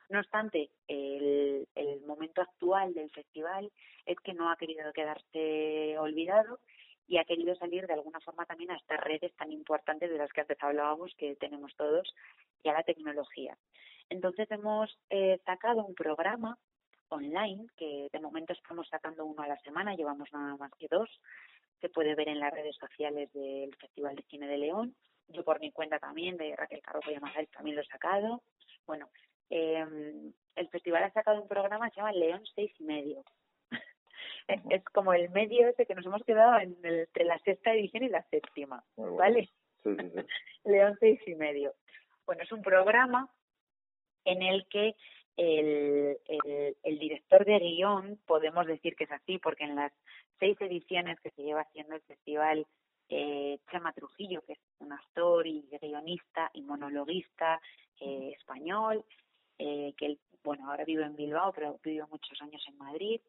No 0.08 0.20
obstante, 0.20 0.70
el, 0.86 1.66
momento 2.06 2.42
actual 2.42 2.92
del 2.92 3.10
festival 3.10 3.72
es 4.04 4.18
que 4.20 4.34
no 4.34 4.50
ha 4.50 4.56
querido 4.56 4.92
quedarse 4.92 5.96
olvidado 5.98 6.60
y 7.06 7.16
ha 7.18 7.24
querido 7.24 7.54
salir 7.56 7.86
de 7.86 7.94
alguna 7.94 8.20
forma 8.20 8.44
también 8.44 8.70
a 8.70 8.76
estas 8.76 9.00
redes 9.00 9.34
tan 9.36 9.50
importantes 9.52 10.10
de 10.10 10.18
las 10.18 10.30
que 10.32 10.42
antes 10.42 10.58
hablábamos 10.60 11.14
que 11.16 11.34
tenemos 11.36 11.74
todos 11.76 12.14
y 12.62 12.68
a 12.68 12.74
la 12.74 12.82
tecnología. 12.82 13.56
Entonces 14.10 14.50
hemos 14.50 14.98
eh, 15.10 15.40
sacado 15.44 15.84
un 15.84 15.94
programa 15.94 16.58
online 17.08 17.66
que 17.76 18.08
de 18.12 18.20
momento 18.20 18.52
estamos 18.52 18.88
sacando 18.88 19.24
uno 19.24 19.42
a 19.42 19.48
la 19.48 19.58
semana, 19.60 19.94
llevamos 19.94 20.30
nada 20.32 20.56
más 20.56 20.70
que 20.78 20.88
dos, 20.90 21.08
se 21.80 21.88
puede 21.88 22.14
ver 22.14 22.28
en 22.28 22.40
las 22.40 22.52
redes 22.52 22.76
sociales 22.76 23.32
del 23.32 23.74
Festival 23.76 24.16
de 24.16 24.22
Cine 24.24 24.46
de 24.46 24.58
León. 24.58 24.94
Yo 25.28 25.44
por 25.44 25.60
mi 25.60 25.72
cuenta 25.72 25.98
también, 25.98 26.36
de 26.36 26.54
Raquel 26.56 26.82
Carrojo 26.82 27.10
y 27.10 27.46
también 27.46 27.76
lo 27.76 27.82
he 27.82 27.86
sacado. 27.86 28.42
Bueno, 28.86 29.08
eh, 29.50 30.32
el 30.56 30.68
festival 30.68 31.04
ha 31.04 31.12
sacado 31.12 31.40
un 31.40 31.48
programa 31.48 31.88
que 31.88 31.94
se 31.94 32.00
llama 32.00 32.12
León 32.12 32.42
seis 32.54 32.72
y 32.78 32.84
medio. 32.84 33.24
es, 34.48 34.84
como 34.86 35.12
el 35.12 35.30
medio 35.30 35.68
ese 35.68 35.86
que 35.86 35.94
nos 35.94 36.06
hemos 36.06 36.22
quedado 36.24 36.58
entre 36.58 37.24
la 37.24 37.38
sexta 37.40 37.72
edición 37.72 38.04
y 38.04 38.08
la 38.08 38.22
séptima, 38.30 38.84
¿vale? 38.96 39.50
León 40.64 40.96
seis 41.00 41.20
y 41.26 41.34
medio. 41.34 41.74
Bueno, 42.26 42.42
es 42.42 42.52
un 42.52 42.62
programa 42.62 43.28
en 44.24 44.42
el 44.42 44.66
que 44.68 44.94
el, 45.36 46.18
el, 46.26 46.76
el, 46.82 46.98
director 46.98 47.44
de 47.44 47.58
guion, 47.58 48.18
podemos 48.24 48.66
decir 48.66 48.94
que 48.94 49.04
es 49.04 49.12
así, 49.12 49.38
porque 49.38 49.64
en 49.64 49.74
las 49.74 49.92
seis 50.38 50.56
ediciones 50.60 51.20
que 51.20 51.30
se 51.30 51.42
lleva 51.42 51.62
haciendo 51.62 51.96
el 51.96 52.02
festival, 52.02 52.66
eh, 53.08 53.58
Chema 53.70 53.92
Trujillo, 53.92 54.42
que 54.42 54.54
es 54.54 54.58
un 54.78 54.92
actor 54.92 55.46
y 55.46 55.66
guionista 55.80 56.50
y 56.54 56.62
monologuista 56.62 57.60
eh, 58.00 58.32
español, 58.38 59.04
eh, 59.58 59.94
que 59.96 60.06
él, 60.06 60.18
bueno, 60.42 60.70
ahora 60.70 60.84
vive 60.84 61.04
en 61.04 61.16
Bilbao, 61.16 61.52
pero 61.52 61.78
vivió 61.82 62.06
muchos 62.08 62.40
años 62.42 62.64
en 62.68 62.78
Madrid. 62.78 63.20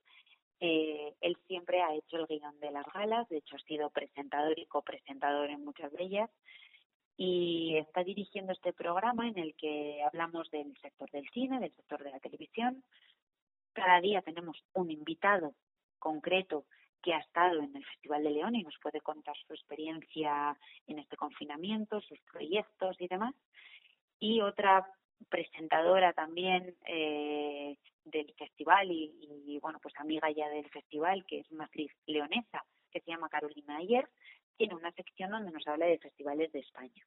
Eh, 0.60 1.14
él 1.22 1.38
siempre 1.48 1.82
ha 1.82 1.94
hecho 1.94 2.18
el 2.18 2.28
guion 2.28 2.60
de 2.60 2.72
las 2.72 2.86
galas, 2.94 3.28
de 3.30 3.38
hecho 3.38 3.56
ha 3.56 3.60
sido 3.60 3.90
presentador 3.90 4.58
y 4.58 4.66
copresentador 4.66 5.50
en 5.50 5.66
muchas 5.66 5.92
de 5.92 6.04
ellas, 6.04 6.30
y 7.18 7.78
está 7.78 8.04
dirigiendo 8.04 8.54
este 8.54 8.74
programa 8.74 9.28
en 9.28 9.38
el 9.38 9.56
que 9.56 10.02
hablamos 10.04 10.50
del 10.52 10.76
sector 10.82 11.10
del 11.12 11.28
cine, 11.30 11.60
del 11.60 11.74
sector 11.76 12.04
de 12.04 12.12
la 12.12 12.20
televisión. 12.20 12.84
Cada 13.74 14.00
día 14.02 14.22
tenemos 14.22 14.64
un 14.74 14.92
invitado 14.92 15.54
concreto 16.00 16.66
que 17.02 17.14
ha 17.14 17.20
estado 17.20 17.62
en 17.62 17.76
el 17.76 17.86
Festival 17.86 18.24
de 18.24 18.32
León 18.32 18.56
y 18.56 18.64
nos 18.64 18.78
puede 18.82 19.00
contar 19.00 19.36
su 19.46 19.54
experiencia 19.54 20.58
en 20.88 21.00
este 21.00 21.16
confinamiento, 21.16 22.02
sus 22.02 22.20
proyectos 22.32 23.00
y 23.00 23.08
demás. 23.08 23.36
Y 24.20 24.42
otra 24.42 24.88
presentadora 25.30 26.14
también 26.14 26.76
eh, 26.88 27.78
del 28.04 28.34
festival 28.38 28.92
y, 28.92 29.60
bueno, 29.62 29.80
pues 29.82 29.94
amiga 29.98 30.30
ya 30.32 30.50
del 30.50 30.70
festival, 30.70 31.26
que 31.26 31.40
es 31.40 31.52
una 31.52 31.66
actriz 31.66 31.92
leonesa, 32.06 32.64
que 32.92 33.02
se 33.02 33.12
llama 33.12 33.30
Carolina 33.30 33.78
Ayer, 33.78 34.08
tiene 34.58 34.76
una 34.76 34.92
sección 34.92 35.32
donde 35.32 35.52
nos 35.52 35.68
habla 35.68 35.86
de 35.86 35.98
festivales 35.98 36.52
de 36.52 36.60
España. 36.60 37.06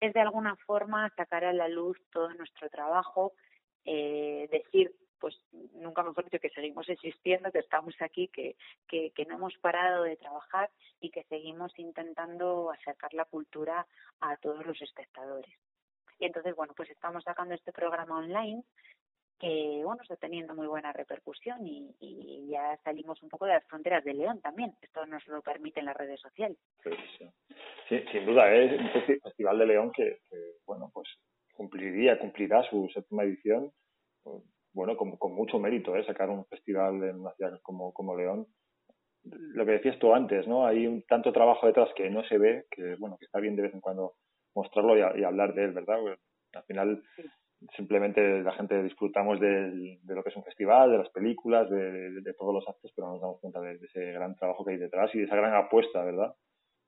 Es 0.00 0.12
de 0.12 0.20
alguna 0.20 0.54
forma 0.56 1.12
sacar 1.16 1.44
a 1.44 1.52
la 1.52 1.68
luz 1.68 1.98
todo 2.12 2.32
nuestro 2.34 2.68
trabajo, 2.68 3.32
eh, 3.84 4.48
decir, 4.50 4.94
pues 5.18 5.36
nunca 5.72 6.02
mejor 6.02 6.24
dicho 6.24 6.38
que 6.38 6.50
seguimos 6.50 6.88
existiendo, 6.88 7.50
que 7.50 7.58
estamos 7.58 7.94
aquí, 8.00 8.28
que, 8.28 8.56
que, 8.86 9.10
que 9.10 9.24
no 9.24 9.34
hemos 9.34 9.56
parado 9.58 10.04
de 10.04 10.16
trabajar 10.16 10.70
y 11.00 11.10
que 11.10 11.24
seguimos 11.24 11.76
intentando 11.78 12.70
acercar 12.70 13.12
la 13.14 13.24
cultura 13.24 13.86
a 14.20 14.36
todos 14.36 14.64
los 14.64 14.80
espectadores. 14.80 15.52
Y 16.18 16.26
entonces, 16.26 16.54
bueno, 16.54 16.72
pues 16.76 16.90
estamos 16.90 17.24
sacando 17.24 17.54
este 17.54 17.72
programa 17.72 18.18
online 18.18 18.62
que, 19.38 19.82
bueno, 19.84 20.02
está 20.02 20.16
teniendo 20.16 20.54
muy 20.54 20.66
buena 20.66 20.92
repercusión 20.92 21.64
y, 21.64 22.48
ya 22.50 22.76
salimos 22.82 23.22
un 23.22 23.28
poco 23.28 23.46
de 23.46 23.52
las 23.52 23.64
fronteras 23.66 24.02
de 24.04 24.14
León 24.14 24.40
también. 24.40 24.72
Esto 24.80 25.06
nos 25.06 25.24
lo 25.28 25.42
permite 25.42 25.80
en 25.80 25.86
las 25.86 25.96
redes 25.96 26.20
sociales. 26.20 26.56
Sin 27.88 28.26
duda, 28.26 28.52
es 28.52 28.80
un 28.80 29.20
festival 29.22 29.58
de 29.58 29.66
León 29.66 29.92
que, 29.94 30.20
bueno, 30.66 30.90
pues 30.92 31.08
cumpliría, 31.54 32.18
cumplirá 32.18 32.62
su 32.70 32.88
séptima 32.92 33.22
edición, 33.24 33.70
bueno, 34.72 34.96
con, 34.96 35.16
con 35.16 35.34
mucho 35.34 35.58
mérito, 35.58 35.94
¿eh? 35.94 36.04
Sacar 36.04 36.30
un 36.30 36.46
festival 36.46 37.02
en 37.02 37.20
una 37.20 37.32
ciudad 37.32 37.60
como, 37.62 37.92
como 37.92 38.16
León 38.16 38.46
lo 39.24 39.66
que 39.66 39.72
decías 39.72 39.98
tú 39.98 40.14
antes, 40.14 40.46
¿no? 40.46 40.66
Hay 40.66 40.86
un 40.86 41.02
tanto 41.02 41.32
trabajo 41.32 41.66
detrás 41.66 41.88
que 41.96 42.08
no 42.10 42.24
se 42.24 42.38
ve, 42.38 42.66
que 42.70 42.96
bueno, 42.96 43.16
que 43.18 43.26
está 43.26 43.40
bien 43.40 43.56
de 43.56 43.62
vez 43.62 43.74
en 43.74 43.80
cuando 43.80 44.14
mostrarlo 44.58 44.96
y, 44.96 45.24
hablar 45.24 45.54
de 45.54 45.64
él, 45.64 45.72
¿verdad? 45.72 45.98
al 46.54 46.64
final 46.64 47.02
simplemente 47.76 48.42
la 48.42 48.52
gente 48.52 48.82
disfrutamos 48.82 49.40
de, 49.40 49.98
lo 50.04 50.22
que 50.22 50.30
es 50.30 50.36
un 50.36 50.44
festival, 50.44 50.92
de 50.92 50.98
las 50.98 51.10
películas, 51.10 51.68
de, 51.68 52.34
todos 52.38 52.54
los 52.54 52.68
actos, 52.68 52.92
pero 52.94 53.08
no 53.08 53.12
nos 53.14 53.22
damos 53.22 53.40
cuenta 53.40 53.60
de, 53.60 53.74
ese 53.74 54.12
gran 54.12 54.36
trabajo 54.36 54.64
que 54.64 54.72
hay 54.72 54.78
detrás 54.78 55.12
y 55.14 55.18
de 55.18 55.24
esa 55.24 55.36
gran 55.36 55.54
apuesta, 55.54 56.04
¿verdad? 56.04 56.34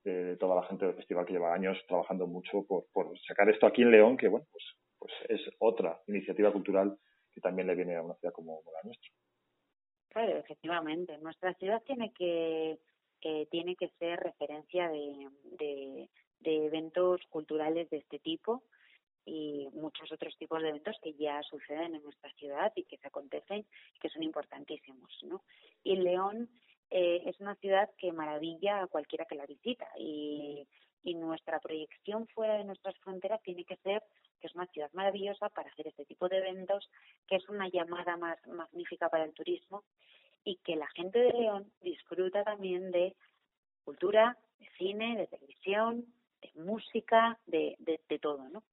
De, 0.03 0.37
toda 0.37 0.55
la 0.55 0.63
gente 0.63 0.85
del 0.85 0.95
festival 0.95 1.25
que 1.25 1.33
lleva 1.33 1.53
años 1.53 1.77
trabajando 1.87 2.25
mucho 2.27 2.65
por, 2.65 2.85
sacar 3.27 3.49
esto 3.49 3.67
aquí 3.67 3.81
en 3.81 3.91
León, 3.91 4.17
que 4.17 4.27
bueno, 4.27 4.45
pues, 4.51 4.63
pues 4.97 5.13
es 5.29 5.41
otra 5.59 5.99
iniciativa 6.07 6.51
cultural 6.51 6.97
que 7.33 7.41
también 7.41 7.67
le 7.67 7.75
viene 7.75 7.95
a 7.95 8.01
una 8.01 8.15
ciudad 8.15 8.33
como, 8.33 8.61
la 8.73 8.81
nuestra. 8.83 9.09
Claro, 10.09 10.37
efectivamente. 10.37 11.17
Nuestra 11.19 11.53
ciudad 11.55 11.81
tiene 11.83 12.11
que 12.13 12.79
tiene 13.51 13.75
que 13.75 13.87
ser 13.99 14.19
referencia 14.19 14.89
de 14.89 16.09
eventos 16.43 17.21
culturales 17.29 17.89
de 17.89 17.97
este 17.97 18.19
tipo 18.19 18.63
y 19.25 19.67
muchos 19.73 20.11
otros 20.11 20.35
tipos 20.37 20.61
de 20.61 20.69
eventos 20.69 20.97
que 21.01 21.13
ya 21.13 21.41
suceden 21.43 21.95
en 21.95 22.03
nuestra 22.03 22.33
ciudad 22.33 22.71
y 22.75 22.83
que 22.83 22.97
se 22.97 23.07
acontecen 23.07 23.65
que 23.99 24.09
son 24.09 24.23
importantísimos, 24.23 25.11
¿no? 25.23 25.43
Y 25.83 25.95
León 25.97 26.49
eh, 26.89 27.21
es 27.25 27.39
una 27.39 27.55
ciudad 27.55 27.89
que 27.97 28.11
maravilla 28.11 28.81
a 28.81 28.87
cualquiera 28.87 29.25
que 29.25 29.35
la 29.35 29.45
visita 29.45 29.87
y, 29.97 30.67
y 31.03 31.15
nuestra 31.15 31.59
proyección 31.59 32.27
fuera 32.27 32.57
de 32.57 32.63
nuestras 32.63 32.97
fronteras 32.99 33.41
tiene 33.43 33.63
que 33.63 33.77
ser 33.77 34.03
que 34.39 34.47
es 34.47 34.55
una 34.55 34.65
ciudad 34.67 34.89
maravillosa 34.93 35.49
para 35.49 35.69
hacer 35.69 35.87
este 35.87 36.05
tipo 36.05 36.27
de 36.27 36.39
eventos, 36.39 36.89
que 37.27 37.35
es 37.35 37.47
una 37.47 37.69
llamada 37.69 38.17
más 38.17 38.37
magnífica 38.47 39.07
para 39.07 39.23
el 39.23 39.33
turismo 39.33 39.83
y 40.43 40.57
que 40.57 40.75
la 40.75 40.87
gente 40.87 41.19
de 41.19 41.33
León 41.33 41.71
disfruta 41.81 42.43
también 42.43 42.91
de 42.91 43.15
cultura, 43.83 44.37
de 44.59 44.67
cine, 44.77 45.15
de 45.15 45.27
televisión, 45.27 46.05
de 46.41 46.51
música, 46.61 47.37
de, 47.45 47.75
de, 47.79 48.19
todo, 48.19 48.49
¿no? 48.49 48.63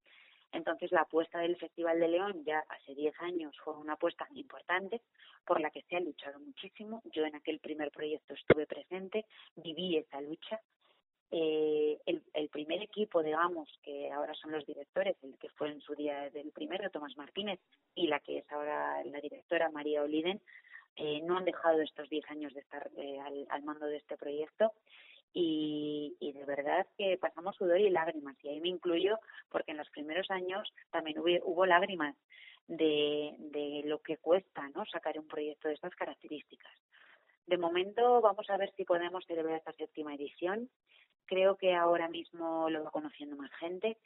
Entonces 0.52 0.90
la 0.92 1.02
apuesta 1.02 1.40
del 1.40 1.56
Festival 1.56 2.00
de 2.00 2.08
León 2.08 2.42
ya 2.44 2.64
hace 2.68 2.94
10 2.94 3.14
años 3.20 3.54
fue 3.62 3.76
una 3.76 3.94
apuesta 3.94 4.26
importante 4.34 5.02
por 5.44 5.60
la 5.60 5.70
que 5.70 5.82
se 5.82 5.96
ha 5.96 6.00
luchado 6.00 6.40
muchísimo. 6.40 7.02
Yo 7.12 7.24
en 7.24 7.36
aquel 7.36 7.58
primer 7.58 7.90
proyecto 7.90 8.34
estuve 8.34 8.66
presente, 8.66 9.26
viví 9.56 9.96
esa 9.96 10.20
lucha. 10.20 10.60
Eh, 11.30 11.98
el, 12.06 12.48
primer 12.48 12.82
equipo, 12.82 13.22
digamos, 13.22 13.68
que 13.82 14.10
ahora 14.10 14.32
son 14.34 14.52
los 14.52 14.64
directores, 14.64 15.16
el 15.22 15.36
que 15.36 15.50
fue 15.50 15.70
en 15.70 15.80
su 15.82 15.94
día 15.94 16.30
del 16.30 16.50
primero, 16.52 16.88
Tomás 16.88 17.16
Martínez, 17.18 17.60
y 17.94 18.06
la 18.06 18.20
que 18.20 18.38
es 18.38 18.50
ahora 18.50 19.04
la 19.04 19.20
directora, 19.20 19.70
María 19.70 20.02
Oliden, 20.02 20.40
eh, 20.96 21.20
no 21.22 21.36
han 21.36 21.44
dejado 21.44 21.80
estos 21.80 22.08
10 22.08 22.28
años 22.30 22.54
de 22.54 22.60
estar 22.60 22.90
eh, 22.96 23.20
al, 23.50 23.62
mando 23.62 23.86
de 23.86 23.98
este 23.98 24.16
proyecto 24.16 24.72
y, 25.32 26.16
y, 26.20 26.32
de 26.32 26.44
verdad 26.44 26.86
que 26.96 27.18
pasamos 27.18 27.56
sudor 27.56 27.80
y 27.80 27.90
lágrimas 27.90 28.36
y 28.42 28.48
ahí 28.48 28.60
me 28.60 28.68
incluyo 28.68 29.18
porque 29.50 29.72
en 29.72 29.76
los 29.76 29.88
primeros 29.90 30.30
años 30.30 30.72
también 30.90 31.18
hubo, 31.18 31.28
hubo 31.44 31.66
lágrimas 31.66 32.16
de, 32.66 33.34
de 33.38 33.82
lo 33.84 34.00
que 34.02 34.16
cuesta 34.18 34.68
no 34.70 34.84
sacar 34.86 35.18
un 35.18 35.26
proyecto 35.26 35.68
de 35.68 35.74
estas 35.74 35.94
características. 35.94 36.72
De 37.46 37.56
momento 37.56 38.20
vamos 38.20 38.48
a 38.50 38.56
ver 38.58 38.72
si 38.76 38.84
podemos 38.84 39.24
celebrar 39.26 39.56
esta 39.56 39.72
séptima 39.72 40.14
edición. 40.14 40.68
Creo 41.24 41.56
que 41.56 41.74
ahora 41.74 42.08
mismo 42.08 42.68
lo 42.68 42.84
va 42.84 42.90
conociendo 42.90 43.36
más 43.36 43.50
gente. 43.54 43.96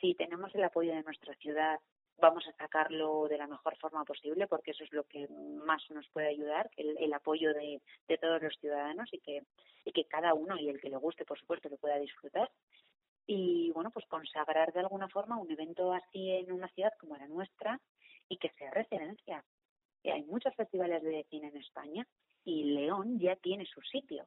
Si 0.00 0.14
tenemos 0.14 0.54
el 0.54 0.64
apoyo 0.64 0.94
de 0.94 1.02
nuestra 1.02 1.34
ciudad, 1.36 1.80
vamos 2.18 2.46
a 2.46 2.52
sacarlo 2.52 3.28
de 3.28 3.38
la 3.38 3.46
mejor 3.46 3.76
forma 3.76 4.04
posible 4.04 4.46
porque 4.46 4.70
eso 4.70 4.84
es 4.84 4.92
lo 4.92 5.04
que 5.04 5.28
más 5.28 5.82
nos 5.90 6.08
puede 6.08 6.28
ayudar, 6.28 6.70
el, 6.76 6.96
el 6.98 7.12
apoyo 7.12 7.52
de, 7.52 7.80
de, 8.08 8.18
todos 8.18 8.40
los 8.42 8.54
ciudadanos 8.58 9.08
y 9.12 9.18
que, 9.18 9.42
y 9.84 9.92
que 9.92 10.04
cada 10.04 10.34
uno 10.34 10.56
y 10.56 10.68
el 10.68 10.80
que 10.80 10.90
le 10.90 10.96
guste, 10.96 11.24
por 11.24 11.38
supuesto, 11.38 11.68
lo 11.68 11.76
pueda 11.76 11.98
disfrutar. 11.98 12.50
Y 13.26 13.70
bueno, 13.72 13.90
pues 13.90 14.06
consagrar 14.06 14.72
de 14.72 14.80
alguna 14.80 15.08
forma 15.08 15.38
un 15.38 15.50
evento 15.50 15.92
así 15.92 16.30
en 16.30 16.52
una 16.52 16.68
ciudad 16.68 16.92
como 17.00 17.16
la 17.16 17.26
nuestra 17.26 17.80
y 18.28 18.36
que 18.36 18.50
sea 18.50 18.70
referencia. 18.70 19.44
Y 20.02 20.10
hay 20.10 20.22
muchos 20.24 20.54
festivales 20.54 21.02
de 21.02 21.26
cine 21.30 21.48
en 21.48 21.56
España 21.56 22.06
y 22.44 22.64
León 22.64 23.18
ya 23.18 23.36
tiene 23.36 23.64
su 23.64 23.80
sitio. 23.80 24.26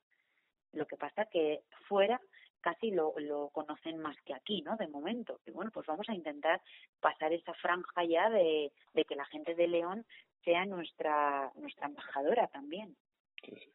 Lo 0.74 0.88
que 0.88 0.98
pasa 0.98 1.26
que 1.26 1.62
fuera 1.88 2.20
casi 2.62 2.92
lo, 2.92 3.14
lo 3.18 3.50
conocen 3.50 4.00
más 4.00 4.16
que 4.26 4.34
aquí, 4.34 4.62
¿no? 4.62 4.76
De 4.78 4.88
momento. 4.88 5.40
Y 5.46 5.52
bueno, 5.52 5.72
pues 5.74 5.86
vamos 5.88 6.08
a 6.10 6.14
intentar 6.14 6.62
pasar 7.00 7.34
esa 7.34 7.54
franja 7.56 8.04
ya 8.04 8.30
de, 8.30 8.72
de 8.94 9.06
que 9.06 9.16
la 9.16 9.26
gente 9.26 9.56
de 9.56 9.68
León 9.68 10.06
sea 10.44 10.66
nuestra, 10.66 11.52
nuestra 11.56 11.88
embajadora 11.88 12.48
también. 12.48 12.96
Sí, 13.44 13.56
sí. 13.56 13.72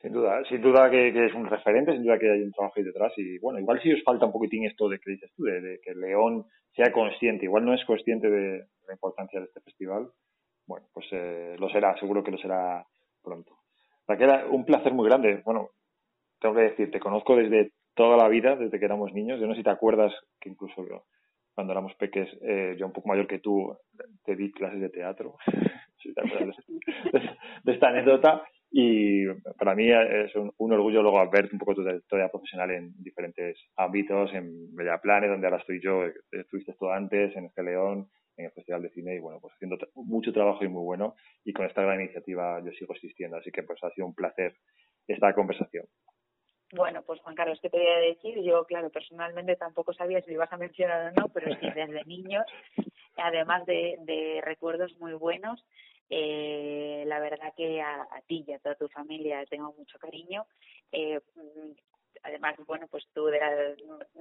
Sin 0.00 0.12
duda, 0.12 0.42
sin 0.48 0.62
duda 0.62 0.90
que, 0.90 1.12
que, 1.12 1.26
es 1.26 1.34
un 1.34 1.46
referente, 1.46 1.92
sin 1.92 2.04
duda 2.04 2.18
que 2.18 2.30
hay 2.30 2.42
un 2.42 2.52
trabajo 2.52 2.74
ahí 2.76 2.84
detrás 2.84 3.12
y 3.18 3.38
bueno, 3.38 3.58
igual 3.58 3.82
si 3.82 3.92
os 3.92 4.02
falta 4.02 4.24
un 4.24 4.32
poquitín 4.32 4.64
esto 4.64 4.88
de 4.88 4.98
que 4.98 5.10
dices 5.10 5.30
tú, 5.36 5.42
de, 5.44 5.60
de 5.60 5.80
que 5.80 5.94
León 5.94 6.46
sea 6.74 6.90
consciente, 6.92 7.44
igual 7.44 7.66
no 7.66 7.74
es 7.74 7.84
consciente 7.84 8.30
de 8.30 8.64
la 8.86 8.94
importancia 8.94 9.40
de 9.40 9.46
este 9.46 9.60
festival, 9.60 10.10
bueno, 10.66 10.86
pues 10.94 11.06
eh, 11.10 11.56
lo 11.58 11.68
será, 11.68 11.98
seguro 11.98 12.22
que 12.22 12.30
lo 12.30 12.38
será 12.38 12.86
pronto. 13.22 13.58
Raquel, 14.06 14.30
un 14.50 14.64
placer 14.64 14.92
muy 14.92 15.08
grande. 15.08 15.42
Bueno, 15.44 15.70
tengo 16.40 16.54
que 16.54 16.62
decir, 16.62 16.90
te 16.90 17.00
conozco 17.00 17.36
desde 17.36 17.72
toda 18.00 18.16
la 18.16 18.28
vida, 18.28 18.56
desde 18.56 18.78
que 18.78 18.86
éramos 18.86 19.12
niños. 19.12 19.38
Yo 19.38 19.46
no 19.46 19.52
sé 19.52 19.58
si 19.58 19.64
te 19.64 19.68
acuerdas 19.68 20.10
que 20.40 20.48
incluso 20.48 20.88
yo, 20.88 21.04
cuando 21.54 21.74
éramos 21.74 21.94
peques, 21.96 22.30
eh, 22.40 22.74
yo 22.78 22.86
un 22.86 22.94
poco 22.94 23.10
mayor 23.10 23.26
que 23.26 23.40
tú, 23.40 23.76
te 24.24 24.36
di 24.36 24.50
clases 24.52 24.80
de 24.80 24.88
teatro. 24.88 25.36
si 26.02 26.14
te 26.14 26.20
acuerdas 26.22 26.56
de, 26.66 27.20
de, 27.64 27.72
esta 27.72 27.88
anécdota. 27.88 28.42
Y 28.70 29.26
para 29.58 29.74
mí 29.74 29.90
es 29.90 30.34
un, 30.34 30.50
un, 30.56 30.72
orgullo 30.72 31.02
luego 31.02 31.28
ver 31.28 31.50
un 31.52 31.58
poco 31.58 31.74
tu 31.74 31.82
trayectoria 31.82 32.30
profesional 32.30 32.70
en 32.70 32.94
diferentes 33.02 33.58
ámbitos, 33.76 34.32
en 34.32 34.74
Mediaplane, 34.74 35.28
donde 35.28 35.46
ahora 35.46 35.58
estoy 35.58 35.78
yo, 35.82 36.04
estuviste 36.30 36.72
tú 36.78 36.88
antes, 36.88 37.36
en 37.36 37.44
este 37.46 37.62
León, 37.62 38.08
en 38.38 38.46
el 38.46 38.52
Festival 38.52 38.80
de 38.80 38.90
Cine, 38.92 39.16
y 39.16 39.18
bueno, 39.18 39.40
pues 39.42 39.52
haciendo 39.52 39.76
mucho 39.94 40.32
trabajo 40.32 40.64
y 40.64 40.68
muy 40.68 40.84
bueno. 40.84 41.16
Y 41.44 41.52
con 41.52 41.66
esta 41.66 41.82
gran 41.82 42.00
iniciativa 42.00 42.62
yo 42.64 42.72
sigo 42.72 42.94
existiendo. 42.94 43.36
Así 43.36 43.50
que 43.50 43.62
pues 43.62 43.78
ha 43.84 43.90
sido 43.90 44.06
un 44.06 44.14
placer 44.14 44.54
esta 45.06 45.34
conversación. 45.34 45.84
Bueno, 46.72 47.02
pues 47.02 47.20
Juan 47.20 47.34
Carlos, 47.34 47.58
¿qué 47.60 47.68
te 47.68 47.78
voy 47.78 47.86
a 47.86 47.98
decir? 47.98 48.40
Yo, 48.42 48.64
claro, 48.64 48.90
personalmente 48.90 49.56
tampoco 49.56 49.92
sabía 49.92 50.20
si 50.20 50.28
lo 50.28 50.34
ibas 50.34 50.52
a 50.52 50.56
mencionar 50.56 51.12
o 51.12 51.20
no, 51.20 51.28
pero 51.28 51.48
sí, 51.56 51.66
desde 51.74 52.04
niños, 52.04 52.44
además 53.16 53.66
de, 53.66 53.96
de 54.00 54.40
recuerdos 54.44 54.96
muy 54.98 55.12
buenos, 55.14 55.64
eh, 56.10 57.04
la 57.06 57.18
verdad 57.20 57.52
que 57.56 57.80
a, 57.80 58.02
a, 58.02 58.20
ti 58.26 58.44
y 58.46 58.52
a 58.52 58.58
toda 58.58 58.74
tu 58.76 58.88
familia 58.88 59.44
tengo 59.46 59.74
mucho 59.76 59.98
cariño. 59.98 60.46
Eh, 60.92 61.20
además, 62.22 62.56
bueno, 62.66 62.86
pues 62.88 63.06
tú 63.14 63.28
eras 63.28 63.76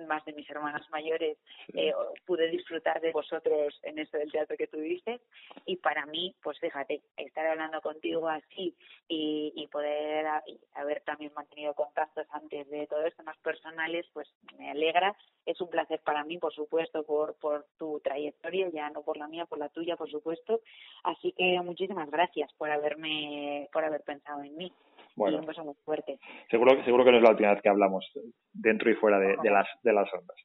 más 0.10 0.26
de 0.26 0.34
mis 0.34 0.50
hermanas 0.50 0.90
mayores, 0.90 1.38
eh, 1.74 1.94
pude 2.26 2.50
disfrutar 2.50 3.00
de 3.00 3.12
vosotros 3.12 3.80
en 3.84 4.00
esto 4.00 4.18
del 4.18 4.32
teatro 4.32 4.58
que 4.58 4.68
tuviste 4.68 5.22
y 5.66 5.78
para 5.78 6.06
mí, 6.06 6.36
pues 6.44 6.60
fíjate, 6.60 7.02
estar 7.16 7.46
hablando 7.46 7.80
contigo 7.82 8.28
así 8.28 8.76
y, 9.08 9.54
y 9.56 9.68
poder 9.68 10.26
a, 10.26 10.44
y 10.46 10.60
haber 10.74 11.02
también 11.02 11.32
mantenido 11.34 11.74
contactos 11.74 12.26
antes 12.32 12.70
de 12.70 12.88
todo 12.88 13.06
esto 13.06 13.24
más 13.24 13.38
personales, 13.38 14.06
pues 14.14 14.28
me 14.58 14.72
alegra. 14.72 15.16
Es 15.46 15.62
un 15.62 15.70
placer 15.70 16.00
para 16.02 16.24
mí, 16.24 16.38
por 16.38 16.54
supuesto, 16.54 17.04
por, 17.04 17.36
por 17.36 17.66
tu 17.78 18.00
trayectoria, 18.02 18.70
ya 18.70 18.90
no 18.90 19.02
por 19.02 19.18
la 19.18 19.28
mía, 19.28 19.46
por 19.46 19.60
la 19.60 19.70
tuya, 19.70 19.96
por 19.96 20.10
supuesto. 20.10 20.62
Así 21.04 21.32
que 21.34 21.60
muchísimas 21.62 22.10
gracias 22.10 22.52
por 22.54 22.70
haberme, 22.70 23.70
por 23.72 23.84
haber 23.84 24.02
pensado 24.02 24.44
en 24.44 24.56
mí. 24.58 24.74
Bueno, 25.20 25.36
y 25.36 25.40
un 25.42 25.46
beso 25.46 25.66
muy 25.66 25.76
fuerte. 25.84 26.18
Seguro, 26.50 26.82
seguro 26.86 27.04
que 27.04 27.12
no 27.12 27.18
es 27.18 27.24
la 27.24 27.32
última 27.32 27.52
vez 27.52 27.62
que 27.62 27.68
hablamos 27.68 28.10
dentro 28.54 28.90
y 28.90 28.96
fuera 28.96 29.20
de, 29.20 29.36
de, 29.44 29.52
las, 29.52 29.68
de 29.84 29.92
las 29.92 30.08
ondas. 30.14 30.38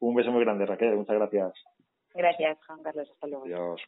Un 0.00 0.16
beso 0.16 0.32
muy 0.32 0.42
grande, 0.42 0.66
Raquel. 0.66 0.96
Muchas 0.96 1.14
gracias. 1.14 1.52
Gracias, 2.12 2.58
Juan 2.66 2.82
Carlos. 2.82 3.08
Hasta 3.08 3.26
luego. 3.28 3.44
Adiós. 3.44 3.80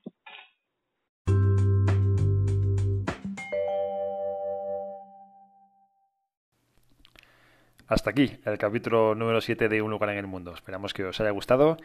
Hasta 7.88 8.10
aquí 8.10 8.30
el 8.44 8.58
capítulo 8.58 9.16
número 9.16 9.40
7 9.40 9.68
de 9.68 9.82
Un 9.82 9.90
lugar 9.90 10.10
en 10.10 10.18
el 10.18 10.28
mundo. 10.28 10.54
Esperamos 10.54 10.94
que 10.94 11.04
os 11.04 11.20
haya 11.20 11.30
gustado 11.30 11.78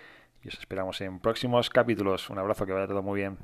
y 0.44 0.50
os 0.50 0.60
esperamos 0.60 1.02
en 1.02 1.20
próximos 1.20 1.72
capítulos. 1.72 2.30
Un 2.30 2.38
abrazo, 2.38 2.68
que 2.68 2.74
vaya 2.74 2.86
todo 2.86 3.02
muy 3.02 3.22
bien. 3.22 3.40